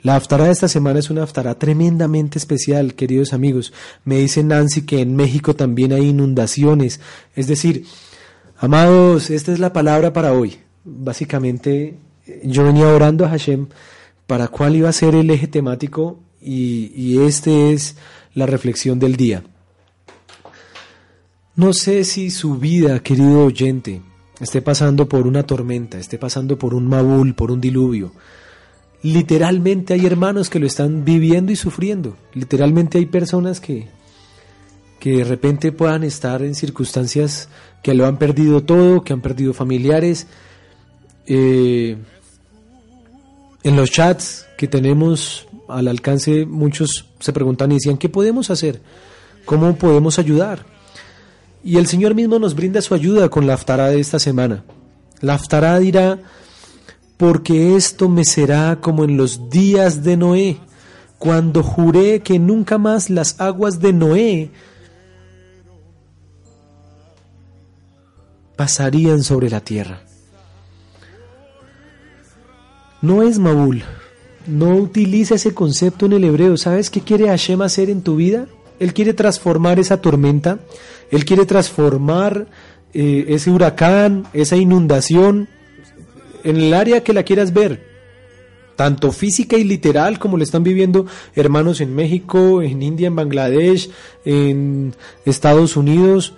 [0.00, 3.74] La aftará de esta semana es una aftará tremendamente especial, queridos amigos.
[4.06, 7.00] Me dice Nancy que en México también hay inundaciones.
[7.36, 7.84] Es decir,
[8.56, 10.60] amados, esta es la palabra para hoy.
[10.84, 11.98] Básicamente,
[12.44, 13.66] yo venía orando a Hashem
[14.26, 17.96] para cuál iba a ser el eje temático y, y este es
[18.32, 19.42] la reflexión del día.
[21.58, 24.00] No sé si su vida, querido oyente,
[24.38, 28.12] esté pasando por una tormenta, esté pasando por un mabul, por un diluvio.
[29.02, 32.16] Literalmente hay hermanos que lo están viviendo y sufriendo.
[32.32, 33.88] Literalmente hay personas que,
[35.00, 37.48] que de repente puedan estar en circunstancias
[37.82, 40.28] que lo han perdido todo, que han perdido familiares.
[41.26, 41.96] Eh,
[43.64, 48.80] en los chats que tenemos al alcance, muchos se preguntan y decían, ¿qué podemos hacer?
[49.44, 50.77] ¿Cómo podemos ayudar?
[51.62, 54.64] Y el Señor mismo nos brinda su ayuda con la aftará de esta semana.
[55.20, 56.18] La aftará dirá,
[57.16, 60.58] porque esto me será como en los días de Noé,
[61.18, 64.50] cuando juré que nunca más las aguas de Noé
[68.56, 70.02] pasarían sobre la tierra.
[73.02, 73.84] No es Mabul,
[74.48, 76.56] no utiliza ese concepto en el hebreo.
[76.56, 78.46] ¿Sabes qué quiere Hashem hacer en tu vida?
[78.80, 80.58] Él quiere transformar esa tormenta,
[81.10, 82.46] Él quiere transformar
[82.92, 85.48] eh, ese huracán, esa inundación,
[86.44, 87.86] en el área que la quieras ver,
[88.76, 93.90] tanto física y literal como lo están viviendo hermanos en México, en India, en Bangladesh,
[94.24, 94.94] en
[95.24, 96.34] Estados Unidos,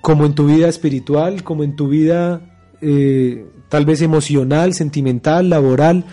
[0.00, 2.40] como en tu vida espiritual, como en tu vida
[2.80, 6.04] eh, tal vez emocional, sentimental, laboral.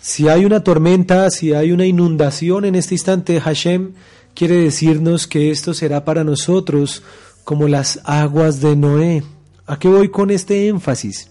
[0.00, 3.92] Si hay una tormenta, si hay una inundación en este instante, Hashem
[4.36, 7.02] quiere decirnos que esto será para nosotros
[7.42, 9.24] como las aguas de Noé.
[9.66, 11.30] ¿A qué voy con este énfasis?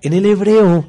[0.00, 0.86] En el hebreo,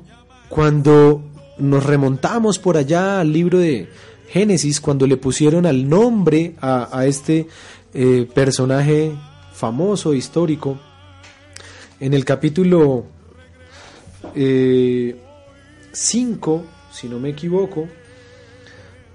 [0.49, 1.23] cuando
[1.57, 3.89] nos remontamos por allá al libro de
[4.29, 7.47] Génesis, cuando le pusieron al nombre a, este
[7.93, 9.11] eh, personaje
[9.51, 10.79] famoso, histórico,
[11.99, 13.05] en el capítulo
[14.31, 15.15] 5, eh,
[16.91, 17.87] si no me equivoco,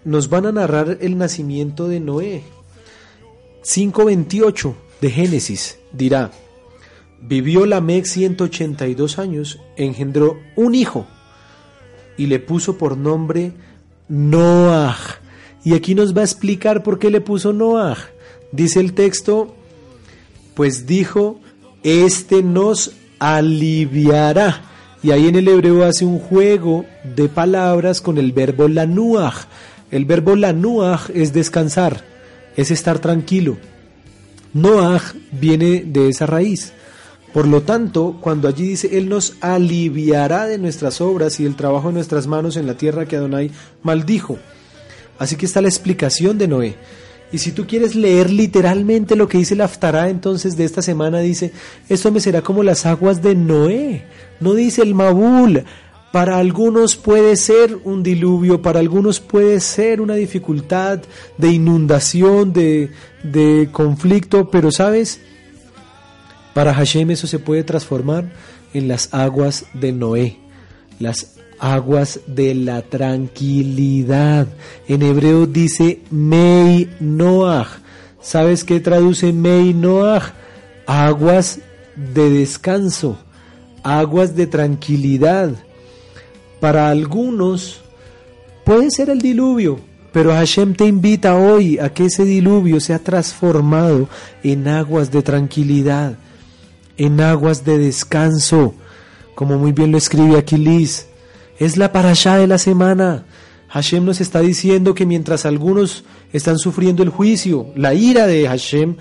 [0.05, 2.43] nos van a narrar el nacimiento de Noé.
[3.63, 6.31] 5.28 de Génesis dirá,
[7.21, 11.07] vivió Lamec 182 años, engendró un hijo
[12.17, 13.53] y le puso por nombre
[14.09, 14.97] Noah.
[15.65, 17.99] Y aquí nos va a explicar por qué le puso Noah.
[18.53, 19.55] Dice el texto,
[20.55, 21.41] pues dijo,
[21.83, 24.63] este nos aliviará.
[25.03, 29.47] Y ahí en el hebreo hace un juego de palabras con el verbo lanuach.
[29.91, 32.05] El verbo lanuach es descansar,
[32.57, 33.59] es estar tranquilo.
[34.53, 36.73] Noach viene de esa raíz.
[37.33, 41.89] Por lo tanto, cuando allí dice, Él nos aliviará de nuestras obras y el trabajo
[41.89, 43.51] de nuestras manos en la tierra que Adonai
[43.83, 44.39] maldijo.
[45.19, 46.77] Así que está la explicación de Noé.
[47.33, 51.21] Y si tú quieres leer literalmente lo que dice el Aftará, entonces de esta semana
[51.21, 51.53] dice,
[51.89, 54.05] esto me será como las aguas de Noé.
[54.41, 55.65] No dice el Mabul.
[56.13, 61.01] Para algunos puede ser un diluvio, para algunos puede ser una dificultad
[61.39, 62.91] de inundación, de,
[63.23, 65.21] de conflicto, pero sabes,
[66.53, 68.33] para Hashem eso se puede transformar
[68.75, 70.39] en las aguas de Noé,
[70.99, 74.49] las aguas de la tranquilidad.
[74.89, 77.69] En hebreo dice Mei Noach.
[78.21, 80.33] ¿Sabes qué traduce Mei Noach?
[80.87, 81.61] Aguas
[81.97, 83.19] de descanso,
[83.85, 85.53] aguas de tranquilidad.
[86.61, 87.81] Para algunos
[88.65, 89.81] puede ser el diluvio,
[90.13, 94.09] pero Hashem te invita hoy a que ese diluvio sea transformado
[94.43, 96.19] en aguas de tranquilidad
[97.01, 98.75] en aguas de descanso,
[99.35, 101.07] como muy bien lo escribe aquí Liz.
[101.59, 103.25] Es la parashá de la semana.
[103.69, 106.05] Hashem nos está diciendo que mientras algunos
[106.35, 108.97] están sufriendo el juicio, la ira de Hashem,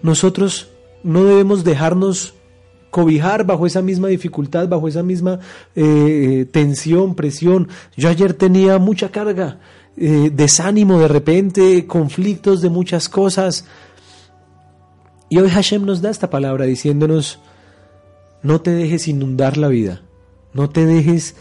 [0.00, 0.68] nosotros
[1.02, 2.32] no debemos dejarnos
[2.94, 5.40] cobijar bajo esa misma dificultad, bajo esa misma
[5.74, 7.66] eh, eh, tensión, presión.
[7.96, 9.58] Yo ayer tenía mucha carga,
[9.96, 13.64] eh, desánimo de repente, conflictos de muchas cosas,
[15.28, 17.40] y hoy Hashem nos da esta palabra diciéndonos,
[18.44, 20.02] no te dejes inundar la vida,
[20.52, 21.34] no te dejes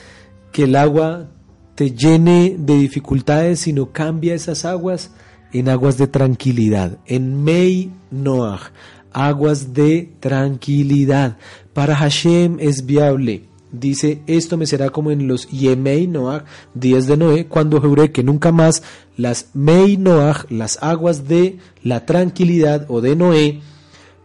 [0.51, 1.30] que el agua
[1.76, 5.12] te llene de dificultades, sino cambia esas aguas
[5.51, 8.72] en aguas de tranquilidad, en Mei Noach,
[9.14, 11.38] aguas de tranquilidad.
[11.74, 13.45] Para Hashem es viable.
[13.72, 16.43] Dice, esto me será como en los Yemei Noach,
[16.76, 18.84] días de Noé, cuando juré que nunca más
[19.18, 23.61] las Mei Noach, las aguas de la tranquilidad o de Noé,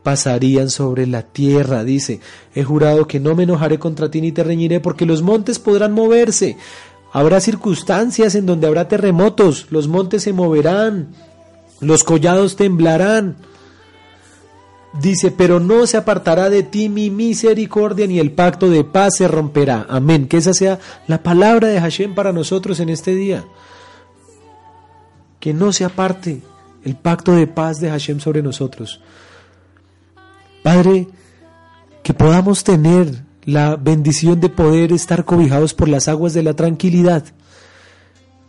[0.02, 1.82] pasarían sobre la tierra.
[1.84, 2.20] Dice,
[2.54, 5.92] he jurado que no me enojaré contra ti ni te reñiré, porque los montes podrán
[5.92, 6.58] moverse.
[7.12, 11.14] Habrá circunstancias en donde habrá terremotos, los montes se moverán,
[11.80, 13.36] los collados temblarán.
[14.92, 19.28] Dice, pero no se apartará de ti mi misericordia ni el pacto de paz se
[19.28, 19.86] romperá.
[19.88, 20.26] Amén.
[20.26, 23.44] Que esa sea la palabra de Hashem para nosotros en este día.
[25.40, 26.40] Que no se aparte
[26.84, 29.00] el pacto de paz de Hashem sobre nosotros.
[30.62, 31.06] Padre,
[32.02, 37.24] que podamos tener la bendición de poder estar cobijados por las aguas de la tranquilidad.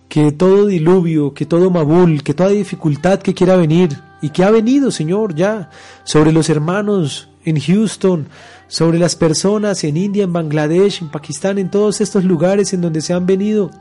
[0.08, 4.52] Que todo diluvio, que todo mabul, que toda dificultad que quiera venir y que ha
[4.52, 5.70] venido, Señor, ya
[6.04, 8.28] sobre los hermanos en Houston,
[8.68, 13.02] sobre las personas en India, en Bangladesh, en Pakistán, en todos estos lugares en donde
[13.02, 13.72] se han venido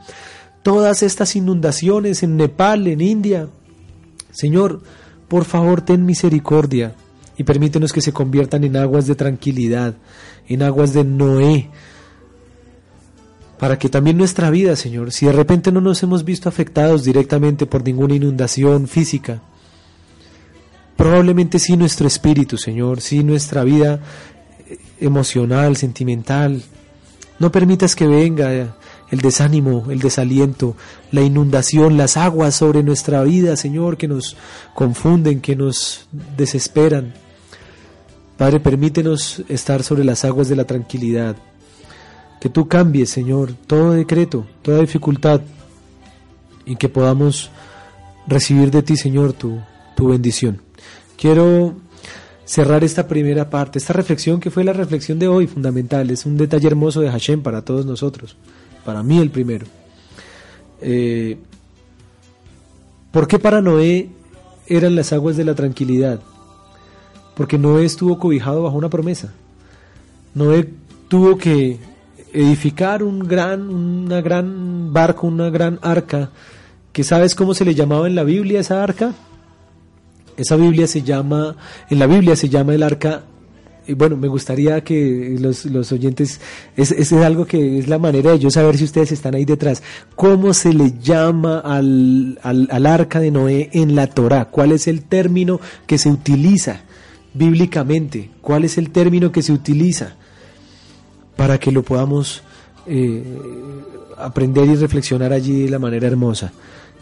[0.63, 3.49] todas estas inundaciones en Nepal, en India.
[4.31, 4.81] Señor,
[5.27, 6.95] por favor, ten misericordia
[7.37, 9.95] y permítenos que se conviertan en aguas de tranquilidad,
[10.47, 11.69] en aguas de Noé,
[13.59, 17.65] para que también nuestra vida, Señor, si de repente no nos hemos visto afectados directamente
[17.65, 19.41] por ninguna inundación física,
[20.99, 24.01] probablemente sí nuestro espíritu, Señor, sí nuestra vida
[24.67, 26.61] eh, emocional, sentimental,
[27.39, 28.75] no permitas que venga
[29.09, 30.75] el desánimo, el desaliento,
[31.13, 34.35] la inundación, las aguas sobre nuestra vida, Señor, que nos
[34.75, 37.13] confunden, que nos desesperan.
[38.37, 41.37] Padre, permítenos estar sobre las aguas de la tranquilidad.
[42.41, 45.39] Que tú cambies, Señor, todo decreto, toda dificultad
[46.65, 47.51] y que podamos
[48.27, 49.61] recibir de ti, Señor, tu,
[49.95, 50.68] tu bendición.
[51.19, 51.75] Quiero
[52.45, 56.09] cerrar esta primera parte, esta reflexión que fue la reflexión de hoy, fundamental.
[56.09, 58.35] Es un detalle hermoso de Hashem para todos nosotros,
[58.85, 59.65] para mí el primero.
[60.81, 61.37] Eh,
[63.11, 64.09] ¿Por qué para Noé
[64.67, 66.21] eran las aguas de la tranquilidad?
[67.39, 69.31] porque Noé estuvo cobijado bajo una promesa.
[70.35, 70.73] Noé
[71.07, 71.79] tuvo que
[72.33, 76.31] edificar un gran, una gran barco, una gran arca,
[76.91, 79.13] que sabes cómo se le llamaba en la Biblia esa arca.
[80.39, 81.55] Esa Biblia se llama,
[81.89, 83.23] en la Biblia se llama el arca
[83.89, 86.39] y bueno, me gustaría que los, los oyentes,
[86.77, 89.81] es, es, algo que es la manera de yo saber si ustedes están ahí detrás.
[90.15, 94.45] ¿Cómo se le llama al, al, arca de Noé en la Torah?
[94.45, 96.81] ¿Cuál es el término que se utiliza
[97.33, 98.29] bíblicamente?
[98.41, 100.13] ¿Cuál es el término que se utiliza
[101.35, 102.43] para que lo podamos
[102.85, 103.23] eh,
[104.19, 106.53] aprender y reflexionar allí de la manera hermosa?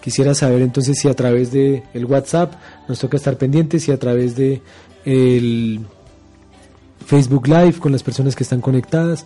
[0.02, 2.54] Quisiera saber entonces si a través de el WhatsApp
[2.88, 4.62] nos toca estar pendientes, si a través de
[5.06, 5.82] el
[7.06, 9.26] Facebook Live con las personas que están conectadas.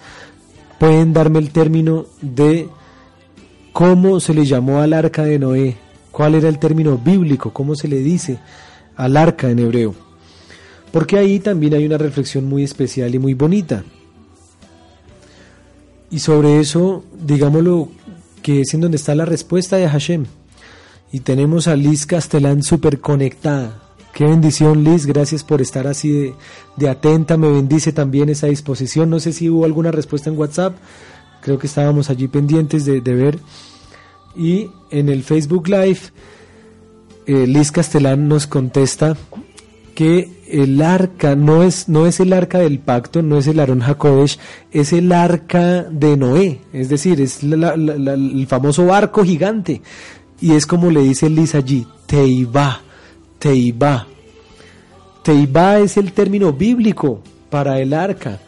[0.80, 2.70] Pueden darme el término de
[3.74, 5.78] cómo se le llamó al arca de Noé,
[6.12, 8.40] cuál era el término bíblico, cómo se le dice
[8.96, 9.96] al arca en hebreo.
[10.92, 13.84] Porque ahí también hay una reflexión muy especial y muy bonita.
[16.12, 17.90] Y sobre eso, digámoslo,
[18.44, 20.26] que es en donde está la respuesta de Hashem.
[21.12, 23.82] Y tenemos a Liz Castellán súper conectada.
[24.14, 25.06] Qué bendición, Liz.
[25.06, 26.34] Gracias por estar así
[26.78, 27.38] de, atenta.
[27.38, 29.10] Me bendice también esa disposición.
[29.10, 30.76] No sé si hubo alguna respuesta en WhatsApp.
[31.42, 33.40] Creo que estábamos allí pendientes de, ver.
[34.36, 36.00] Y en el Facebook Live,
[37.26, 39.18] eh, Liz Castellán nos contesta
[39.96, 43.82] que el arca no es, no es el arca del pacto, no es el Aarón
[43.82, 44.40] Jacobesh,
[44.72, 46.62] es el arca de Noé.
[46.74, 49.82] Es decir, es el famoso barco gigante.
[50.42, 52.82] Y es como le dice Liz allí, Teiba
[53.42, 54.06] Teibá.
[55.24, 58.40] Teibá es el término bíblico para el arca.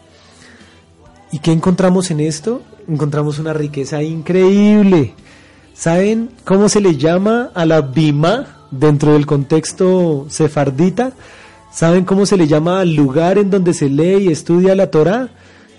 [1.32, 2.62] ¿Y qué encontramos en esto?
[2.88, 5.16] Encontramos una riqueza increíble.
[5.74, 11.14] ¿Saben cómo se le llama a la bima dentro del contexto sefardita?
[11.72, 15.30] ¿Saben cómo se le llama al lugar en donde se lee y estudia la Torah?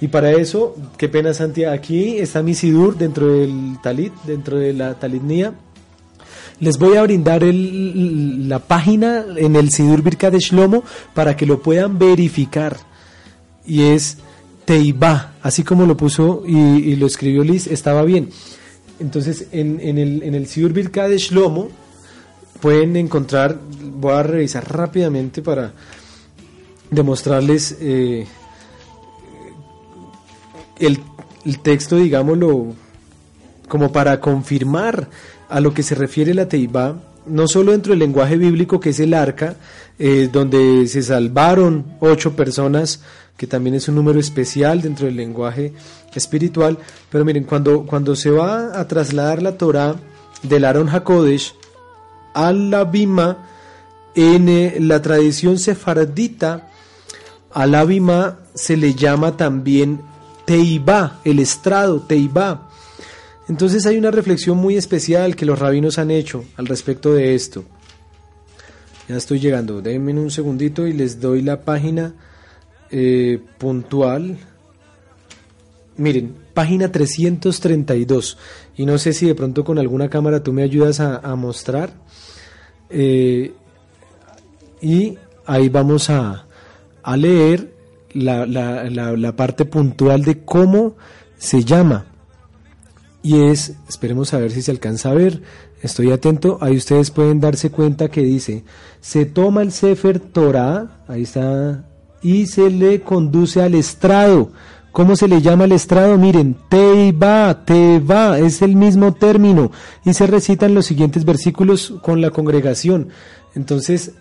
[0.01, 4.73] Y para eso, qué pena Santiago, aquí está mi sidur dentro del talit, dentro de
[4.73, 5.55] la talitnía.
[6.61, 11.61] Les voy a brindar la página en el Sidur Birka de Shlomo para que lo
[11.61, 12.77] puedan verificar.
[13.67, 14.19] Y es
[14.65, 18.31] Teiba, así como lo puso y, lo escribió Liz, estaba bien.
[19.01, 21.69] Entonces, en, el, en el Sidur Birka de Shlomo
[22.61, 25.73] pueden encontrar, voy a revisar rápidamente para
[26.91, 28.27] demostrarles eh,
[30.79, 31.01] el,
[31.45, 32.75] el texto, digámoslo,
[33.69, 35.09] como para confirmar
[35.55, 36.97] a lo que se refiere la Teibá,
[37.27, 39.55] no solo dentro del lenguaje bíblico que es el arca,
[40.01, 43.03] eh, donde se salvaron ocho personas,
[43.37, 45.73] que también es un número especial dentro del lenguaje
[46.13, 46.77] espiritual,
[47.09, 49.95] pero miren, cuando, cuando se va a trasladar la Torah
[50.43, 51.55] del Aaron Hakodesh
[52.35, 53.47] a la Bima,
[54.17, 56.69] en eh, la tradición sefardita,
[57.53, 60.01] a la Bima se le llama también
[60.47, 62.64] Teibá, el estrado, Teibá.
[63.49, 67.65] Entonces hay una reflexión muy especial que los rabinos han hecho al respecto de esto.
[69.09, 72.15] Ya estoy llegando, denme un segundito y les doy la página
[72.91, 74.39] eh, puntual.
[75.99, 78.39] Miren, página 332.
[78.79, 81.93] Y no sé si de pronto con alguna cámara tú me ayudas a, mostrar.
[82.89, 83.53] Eh,
[84.81, 86.47] y ahí vamos a,
[87.15, 87.75] leer
[88.15, 90.97] la, la parte puntual de cómo
[91.37, 92.07] se llama
[93.25, 95.41] y es, esperemos a ver si se alcanza a ver,
[95.81, 98.65] estoy atento, ahí ustedes pueden darse cuenta que dice,
[99.01, 101.87] se toma el Sefer Torah, ahí está,
[102.23, 104.51] y se le conduce al estrado.
[104.93, 106.19] ¿Cómo se le llama al estrado?
[106.19, 109.73] Miren, Teiba, Teiba, es el mismo término,
[110.05, 113.09] y se recitan los siguientes versículos con la congregación.
[113.55, 114.13] Entonces,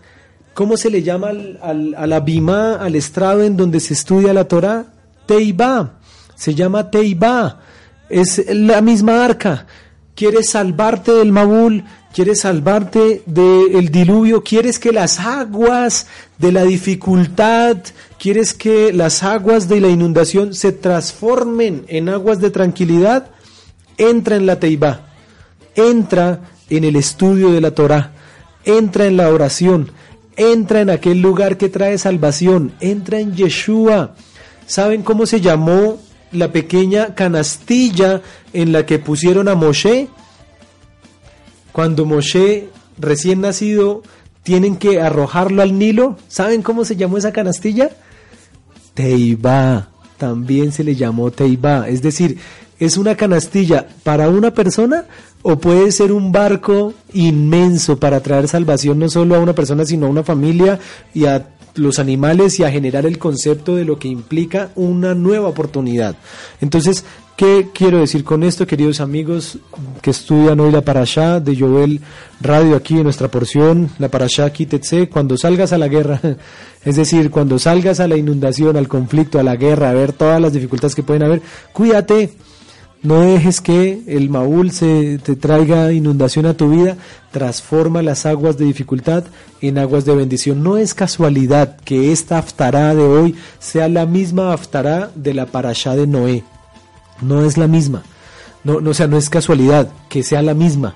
[0.53, 4.47] ¿cómo se le llama al, a la bima, al estrado en donde se estudia la
[4.47, 4.93] Torah?
[5.25, 5.99] Teiba,
[6.35, 7.59] se llama Teiba
[8.09, 9.67] es la misma arca.
[10.15, 11.83] Quieres salvarte del Mabul,
[12.13, 17.77] quieres salvarte del diluvio, quieres que las aguas de la dificultad,
[18.19, 23.31] quieres que las aguas de la inundación se transformen en aguas de tranquilidad,
[23.97, 25.07] entra en la Teibá,
[25.75, 28.11] entra en el estudio de la Torah,
[28.65, 29.91] entra en la oración,
[30.35, 34.15] entra en aquel lugar que trae salvación, entra en Yeshua.
[34.67, 35.99] ¿Saben cómo se llamó
[36.33, 38.21] la pequeña canastilla
[38.53, 40.07] en la que pusieron a Moshe.
[41.71, 44.03] Cuando Moshe, recién nacido,
[44.43, 46.17] tienen que arrojarlo al Nilo.
[46.27, 47.89] ¿Saben cómo se llamó esa canastilla?
[48.93, 49.89] Teiba.
[50.17, 51.87] También se le llamó Teiba.
[51.87, 52.37] Es decir,
[52.79, 55.05] es una canastilla para una persona
[55.41, 60.05] o puede ser un barco inmenso para traer salvación no solo a una persona, sino
[60.05, 60.79] a una familia
[61.13, 65.47] y a los animales y a generar el concepto de lo que implica una nueva
[65.49, 66.15] oportunidad.
[66.61, 67.03] Entonces,
[67.35, 69.57] ¿Qué quiero decir con esto, queridos amigos
[70.03, 71.99] que estudian hoy la Parashá de Joel
[72.39, 76.21] Radio aquí en nuestra porción, la Parashá Kitetse, cuando salgas a la guerra,
[76.85, 80.39] es decir, cuando salgas a la inundación, al conflicto, a la guerra, a ver todas
[80.39, 82.33] las dificultades que pueden haber, cuídate,
[83.03, 86.97] no dejes que el Maúl se te traiga inundación a tu vida,
[87.31, 89.25] transforma las aguas de dificultad
[89.61, 90.63] en aguas de bendición.
[90.63, 95.95] No es casualidad que esta aftará de hoy sea la misma aftará de la Parashá
[95.95, 96.43] de Noé
[97.23, 98.03] no es la misma.
[98.63, 100.95] No, o sea, no es casualidad que sea la misma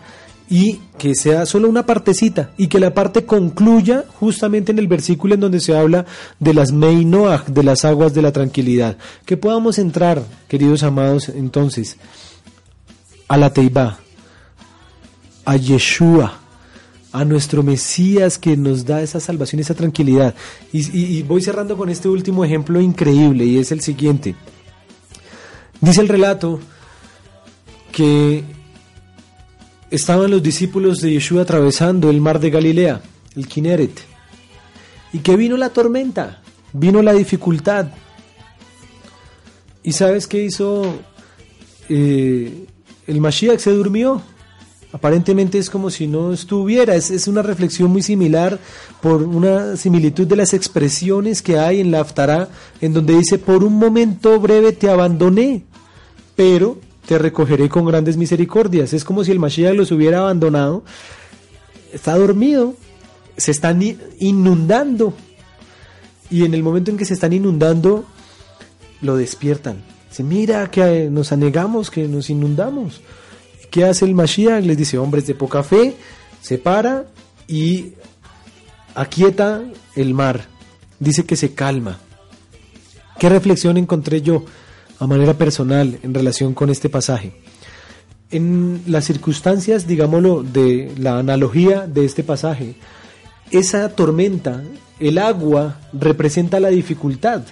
[0.49, 5.33] y que sea solo una partecita y que la parte concluya justamente en el versículo
[5.33, 6.05] en donde se habla
[6.39, 8.97] de las Meinoach, de las aguas de la tranquilidad.
[9.25, 11.97] Que podamos entrar, queridos amados, entonces,
[13.27, 13.99] a la Teibá,
[15.43, 16.39] a Yeshua,
[17.11, 20.33] a nuestro Mesías que nos da esa salvación, esa tranquilidad.
[20.71, 24.35] y voy cerrando con este último ejemplo increíble y es el siguiente.
[25.81, 26.59] Dice el relato
[27.91, 28.43] que
[29.91, 33.01] estaban los discípulos de Yeshua atravesando el mar de Galilea,
[33.35, 34.01] el Kineret,
[35.13, 36.41] y que vino la tormenta,
[36.73, 37.87] vino la dificultad.
[39.83, 40.99] ¿Y sabes qué hizo
[41.87, 42.65] eh,
[43.07, 43.59] el Mashiach?
[43.59, 44.21] Se durmió.
[44.91, 46.95] Aparentemente es como si no estuviera.
[46.95, 48.59] Es, es, una reflexión muy similar
[49.01, 52.49] por una similitud de las expresiones que hay en la Aftará,
[52.81, 55.63] en donde dice, por un momento breve te abandoné,
[56.35, 58.91] pero te recogeré con grandes misericordias.
[58.91, 60.83] Es como si el Mashiach los hubiera abandonado.
[61.93, 62.75] Está dormido,
[63.37, 63.81] se están
[64.19, 65.13] inundando.
[66.29, 68.03] Y en el momento en que se están inundando,
[69.01, 69.81] lo despiertan.
[70.09, 72.99] Dice, mira que nos anegamos, que nos inundamos.
[73.71, 74.63] ¿Qué hace el Mashiach?
[74.65, 75.95] Les dice, hombres de poca fe,
[76.41, 77.05] se para
[77.47, 77.93] y
[78.95, 79.63] aquieta
[79.95, 80.45] el mar.
[80.99, 81.99] Dice que se calma.
[83.17, 84.43] ¿Qué reflexión encontré yo?
[84.99, 87.33] A manera personal en relación con este pasaje.
[88.31, 92.75] En las circunstancias, digámoslo, de la analogía de este pasaje,
[93.51, 94.63] esa tormenta,
[94.99, 97.43] el agua representa la dificultad,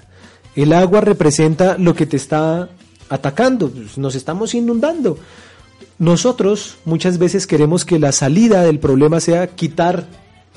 [0.56, 2.70] el agua representa lo que te está
[3.10, 5.18] atacando, nos estamos inundando.
[5.98, 10.08] Nosotros muchas veces queremos que la salida del problema sea quitar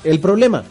[0.03, 0.65] el problema,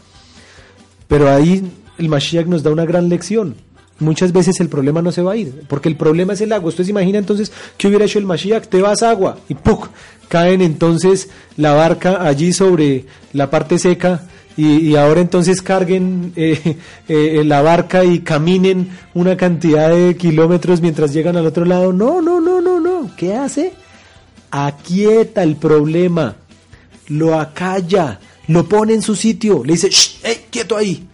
[1.06, 3.54] pero ahí el Mashiach nos da una gran lección
[4.00, 6.68] muchas veces el problema no se va a ir, porque el problema es el agua.
[6.68, 9.88] Usted se imagina entonces que hubiera hecho el Mashiach, te vas agua y ¡puc!
[10.28, 14.24] caen entonces la barca allí sobre la parte seca
[14.56, 16.76] y, ahora entonces carguen eh,
[17.08, 21.92] eh, la barca y caminen una cantidad de kilómetros mientras llegan al otro lado.
[21.92, 23.10] No, no, no, no, no.
[23.16, 23.72] ¿Qué hace?
[24.50, 26.36] Aquieta el problema,
[27.06, 28.18] lo acalla,
[28.48, 30.16] lo pone en su sitio, le dice, ¡Shh!
[30.50, 31.06] quieto ahí!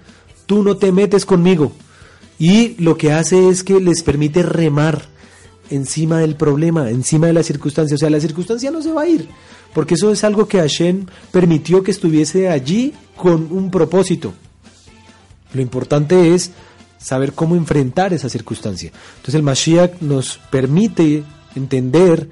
[0.46, 1.72] Tú no te metes conmigo
[2.38, 5.06] y lo que hace es que les permite remar
[5.70, 7.94] encima del problema, encima de la circunstancia.
[7.94, 9.28] O sea, la circunstancia no se va a ir,
[9.72, 14.34] porque eso es algo que Hashem permitió que estuviese allí con un propósito.
[15.52, 16.50] Lo importante es
[16.98, 18.90] saber cómo enfrentar esa circunstancia.
[19.16, 21.22] Entonces el Mashiach nos permite
[21.54, 22.28] entender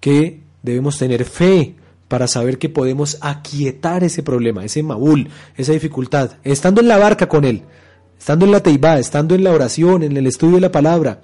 [0.00, 1.74] que debemos tener fe
[2.08, 7.28] para saber que podemos aquietar ese problema, ese maúl, esa dificultad, estando en la barca
[7.28, 7.64] con él
[8.18, 11.20] estando en la teibá, estando en la oración, en el estudio de la palabra,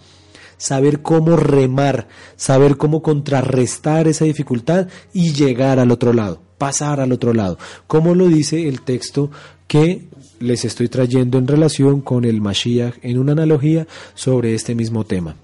[0.62, 7.10] saber cómo remar, saber cómo contrarrestar esa dificultad y llegar al otro lado, pasar al
[7.10, 9.30] otro lado, como lo dice el texto
[9.66, 10.06] que
[10.38, 15.34] les estoy trayendo en relación con el Mashiach en una analogía sobre este mismo tema.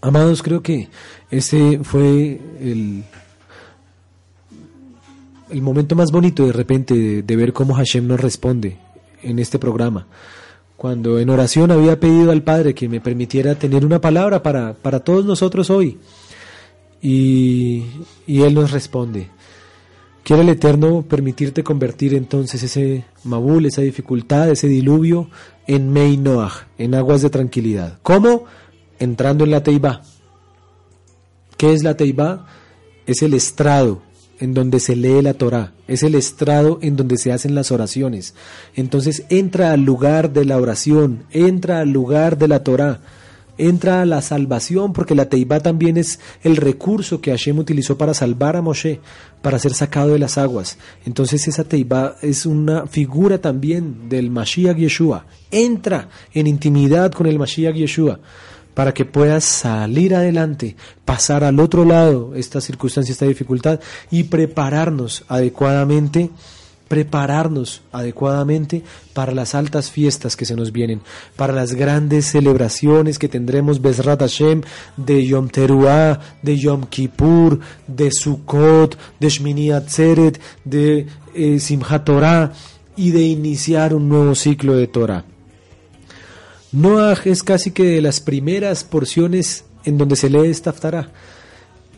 [0.00, 0.88] Amados, creo que
[1.30, 3.04] este fue el,
[5.50, 8.78] el momento más bonito de repente de, de ver cómo Hashem nos responde
[9.22, 10.06] en este programa
[10.82, 14.98] cuando en oración había pedido al Padre que me permitiera tener una palabra para, para
[14.98, 16.00] todos nosotros hoy.
[17.00, 17.84] Y,
[18.26, 19.28] Él nos responde.
[20.24, 25.30] Quiere el Eterno permitirte convertir entonces ese Mabul, esa dificultad, ese diluvio,
[25.68, 28.00] en Mei Noach, en aguas de tranquilidad.
[28.02, 28.46] ¿Cómo?
[28.98, 30.02] Entrando en la Teibá.
[31.56, 32.48] ¿Qué es la Teibá?
[33.06, 34.02] Es el estrado
[34.42, 38.34] en donde se lee la Torah, es el estrado en donde se hacen las oraciones.
[38.74, 42.98] Entonces entra al lugar de la oración, entra al lugar de la Torah,
[43.56, 48.14] entra a la salvación, porque la Teibá también es el recurso que Hashem utilizó para
[48.14, 48.98] salvar a Moshe,
[49.42, 50.76] para ser sacado de las aguas.
[51.06, 55.24] Entonces esa Teibá es una figura también del Mashiach Yeshua.
[55.52, 58.18] Entra en intimidad con el Mashiach Yeshua
[58.74, 65.24] para que puedas salir adelante, pasar al otro lado esta circunstancia, esta dificultad y prepararnos
[65.28, 66.30] adecuadamente
[66.92, 68.82] prepararnos adecuadamente
[69.14, 71.00] para las altas fiestas que se nos vienen,
[71.36, 74.60] para las grandes celebraciones que tendremos Besrat Hashem
[74.98, 81.58] de Yom Teruah, de Yom Kippur, de Sukkot, de Shmini Atzeret, de eh,
[82.04, 82.52] Torah
[82.94, 85.24] y de iniciar un nuevo ciclo de Torah.
[86.72, 91.10] Noah es casi que de las primeras porciones en donde se lee esta Haftarah.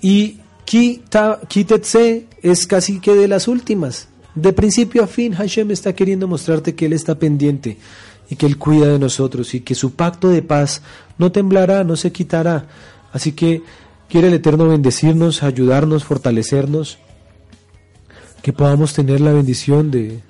[0.01, 4.09] Y Kitetse es casi que de las últimas.
[4.35, 7.79] De principio a fin, Hashem está queriendo mostrarte que Él está pendiente
[8.29, 10.83] y que Él cuida de nosotros y que su pacto de paz
[11.19, 12.67] no temblará, no se quitará.
[13.13, 13.63] Así que
[14.09, 16.99] quiere el Eterno bendecirnos, ayudarnos, fortalecernos,
[18.43, 20.21] que podamos tener la bendición de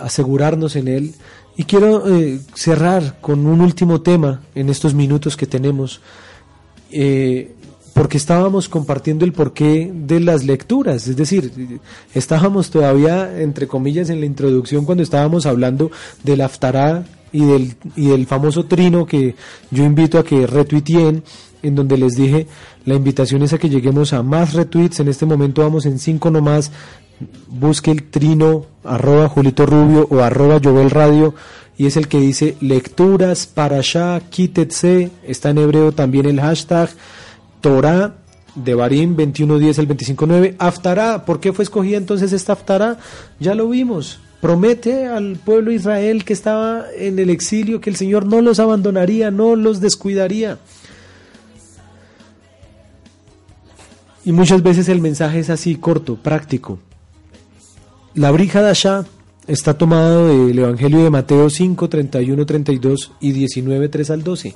[0.00, 1.14] asegurarnos en Él.
[1.60, 6.00] Y quiero eh, cerrar con un último tema en estos minutos que tenemos.
[6.90, 7.52] Eh,
[7.92, 11.52] porque estábamos compartiendo el porqué de las lecturas, es decir,
[12.14, 15.90] estábamos todavía, entre comillas, en la introducción cuando estábamos hablando
[16.24, 19.34] del Aftará y del, y del famoso trino que
[19.70, 21.22] yo invito a que retuiteen,
[21.62, 22.46] en donde les dije,
[22.84, 26.30] la invitación es a que lleguemos a más retweets, en este momento vamos en cinco
[26.30, 26.70] nomás,
[27.48, 31.34] busque el trino arroba Julito Rubio o arroba Jovel Radio
[31.76, 36.90] y es el que dice lecturas para allá, quítetse, está en hebreo también el hashtag,
[37.60, 38.16] Torah
[38.54, 40.54] de Barim 21.10 al 25.9.
[40.58, 42.98] Aftará, ¿por qué fue escogida entonces esta Aftará?
[43.38, 44.20] Ya lo vimos.
[44.40, 49.30] Promete al pueblo Israel que estaba en el exilio que el Señor no los abandonaría,
[49.30, 50.58] no los descuidaría.
[54.24, 56.78] Y muchas veces el mensaje es así, corto, práctico.
[58.14, 59.06] La brija Asha
[59.46, 64.54] está tomado del Evangelio de Mateo 5, 31, 32 y 19, 3 al 12.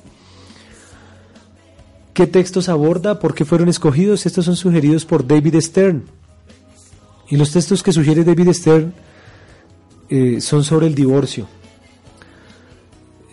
[2.13, 3.19] ¿Qué textos aborda?
[3.19, 4.27] ¿Por qué fueron escogidos?
[4.27, 6.05] Estos son sugeridos por David Stern.
[7.29, 8.95] Y los textos que sugiere David Stern
[10.09, 11.49] eh, son sobre el divorcio.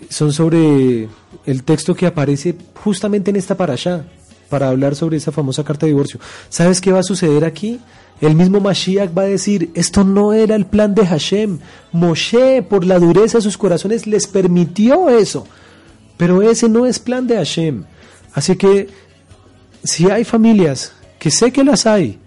[0.09, 1.07] Son sobre
[1.45, 4.05] el texto que aparece justamente en esta parasha,
[4.51, 6.19] para hablar sobre esa famosa carta de divorcio.
[6.49, 7.79] ¿Sabes qué va a suceder aquí?
[8.19, 11.57] El mismo Mashiach va a decir, esto no era el plan de Hashem.
[11.93, 15.47] Moshe, por la dureza de sus corazones, les permitió eso.
[16.17, 17.85] Pero ese no es plan de Hashem.
[18.33, 18.89] Así que
[19.83, 22.19] si hay familias, que sé que las hay,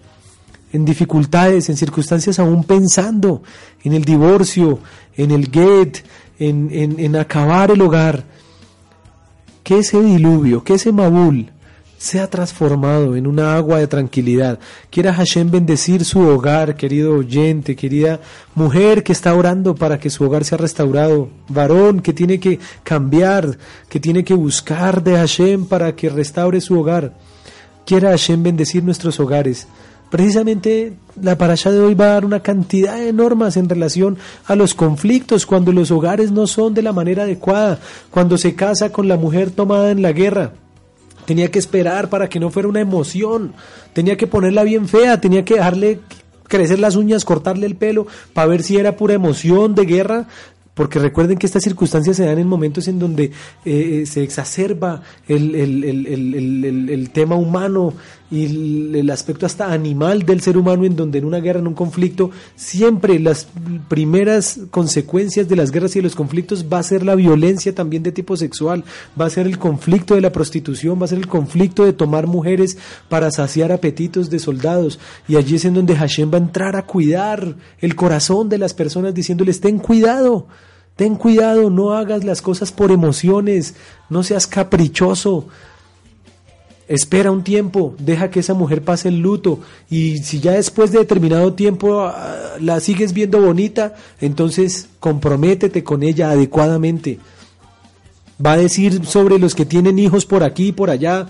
[0.73, 3.43] en dificultades, en circunstancias aún pensando
[3.83, 4.79] en el divorcio,
[5.15, 6.03] en el get,
[6.39, 8.23] en, en acabar el hogar,
[9.63, 11.54] que ese diluvio, que ese Mabul
[11.97, 14.59] sea transformado en una agua de tranquilidad.
[14.89, 18.19] Quiera Hashem bendecir su hogar, querido oyente, querida
[18.53, 23.57] mujer que está orando para que su hogar sea restaurado, varón que tiene que cambiar,
[23.89, 27.13] que tiene que buscar de Hashem para que restaure su hogar.
[27.85, 29.67] Quiera Hashem bendecir nuestros hogares.
[30.09, 34.55] Precisamente la parasha de hoy va a dar una cantidad de normas en relación a
[34.55, 37.79] los conflictos cuando los hogares no son de la manera adecuada,
[38.11, 40.53] cuando se casa con la mujer tomada en la guerra,
[41.25, 43.53] tenía que esperar para que no fuera una emoción,
[43.93, 45.99] tenía que ponerla bien fea, tenía que dejarle
[46.47, 50.27] crecer las uñas, cortarle el pelo, para ver si era pura emoción de guerra,
[50.75, 53.31] porque recuerden que estas circunstancias se dan en momentos en donde
[53.63, 57.93] eh, se exacerba el, el, tema humano
[58.35, 61.73] y el, aspecto hasta animal del ser humano, en donde en una guerra, en un
[61.73, 63.47] conflicto, siempre las
[63.87, 68.03] primeras consecuencias de las guerras y de los conflictos va a ser la violencia también
[68.03, 68.83] de tipo sexual,
[69.19, 72.27] va a ser el conflicto de la prostitución, va a ser el conflicto de tomar
[72.27, 72.77] mujeres
[73.07, 74.99] para saciar apetitos de soldados.
[75.29, 78.73] Y allí es en donde Hashem va a entrar a cuidar el corazón de las
[78.73, 80.47] personas diciéndoles, ten cuidado.
[80.95, 83.75] Ten cuidado, no hagas las cosas por emociones,
[84.09, 85.47] no seas caprichoso.
[86.87, 89.59] Espera un tiempo, deja que esa mujer pase el luto
[89.89, 96.03] y si ya después de determinado tiempo ah, la sigues viendo bonita, entonces comprométete con
[96.03, 97.17] ella adecuadamente.
[98.43, 101.27] Va a decir sobre los que tienen hijos por aquí y por allá,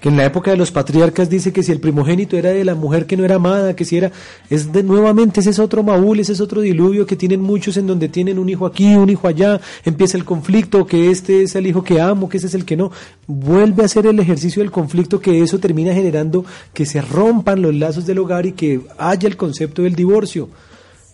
[0.00, 2.74] que en la época de los patriarcas dice que si el primogénito era de la
[2.74, 4.12] mujer que no era amada, que si era,
[4.48, 7.86] es de nuevamente ese es otro Maúl, ese es otro diluvio que tienen muchos en
[7.86, 11.66] donde tienen un hijo aquí, un hijo allá, empieza el conflicto, que este es el
[11.66, 12.92] hijo que amo, que ese es el que no,
[13.26, 17.74] vuelve a ser el ejercicio del conflicto que eso termina generando que se rompan los
[17.74, 20.48] lazos del hogar y que haya el concepto del divorcio.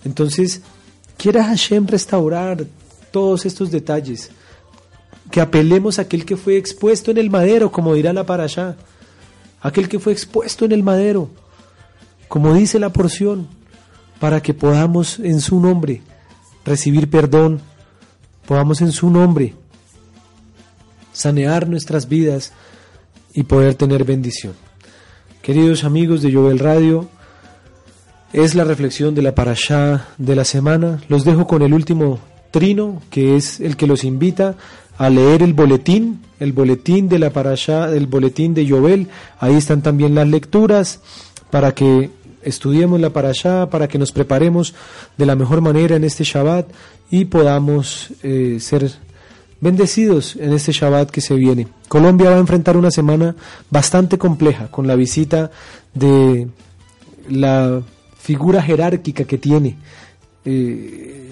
[0.05, 0.61] Entonces,
[1.16, 2.66] quiera Hashem restaurar
[3.11, 4.30] todos estos detalles
[5.35, 8.76] que apelemos a aquel que fue expuesto en el madero, como dirá la parasha,
[9.61, 11.28] aquel que fue expuesto en el madero,
[12.28, 13.49] como dice la porción,
[14.20, 16.03] para que podamos en su nombre
[16.64, 17.61] recibir perdón,
[18.47, 19.57] podamos en su nombre
[21.12, 22.53] sanear nuestras vidas
[23.32, 24.53] y poder tener bendición.
[25.43, 27.09] Queridos amigos de Jovel Radio,
[28.32, 31.03] es la reflexión de la parashá de la semana.
[31.09, 32.20] Los dejo con el último
[32.53, 34.55] trino, que es el que los invita
[34.97, 39.09] a leer el boletín, el boletín de la parashá, el boletín de Yobel.
[39.38, 41.01] Ahí están también las lecturas
[41.51, 42.11] para que
[42.42, 44.74] estudiemos la parashá, para que nos preparemos
[45.16, 46.66] de la mejor manera en este Shabbat
[47.11, 48.90] y podamos eh, ser
[49.61, 51.68] bendecidos en este Shabbat que se viene.
[51.88, 53.34] Colombia va a enfrentar una semana
[53.70, 55.51] bastante compleja con la visita
[55.95, 56.49] de
[57.28, 57.82] la
[58.18, 59.76] figura jerárquica que tiene
[60.45, 61.24] eh,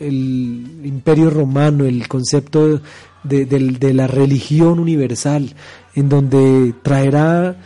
[0.00, 2.80] el imperio romano, el concepto
[3.22, 5.54] de, de, la religión universal,
[5.94, 7.56] en donde traerá,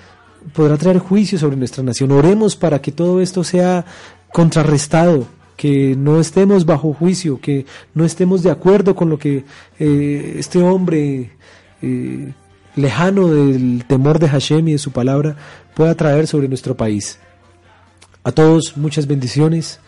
[0.53, 2.13] podrá traer juicio sobre nuestra nación.
[2.13, 3.85] Oremos para que todo esto sea
[4.33, 5.27] contrarrestado,
[5.57, 9.45] que no estemos bajo juicio, que no estemos de acuerdo con lo que
[9.79, 11.31] eh, este hombre
[11.81, 12.33] eh,
[12.75, 15.37] lejano del temor de Hashem y de su palabra
[15.75, 17.19] pueda traer sobre nuestro país.
[18.25, 19.79] A todos muchas bendiciones,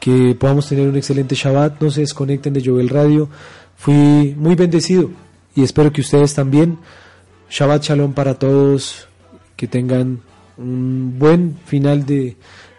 [0.00, 3.28] que podamos tener un excelente Shabbat, no se desconecten de Jovel Radio,
[3.76, 5.10] fui muy bendecido
[5.54, 6.78] y espero que ustedes también.
[7.50, 9.08] Shabbat Shalom para todos,
[9.56, 10.20] que tengan
[10.58, 12.36] un buen final de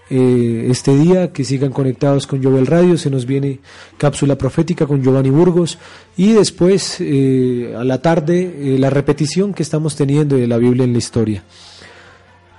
[0.09, 3.59] eh, este día, que sigan conectados con Jovel Radio, se nos viene
[3.97, 5.78] cápsula profética con Giovanni Burgos
[6.15, 10.86] y después eh, a la tarde eh, la repetición que estamos teniendo de la Biblia
[10.86, 11.43] en la historia.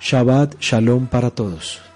[0.01, 1.88] Shabbat Shalom para todos.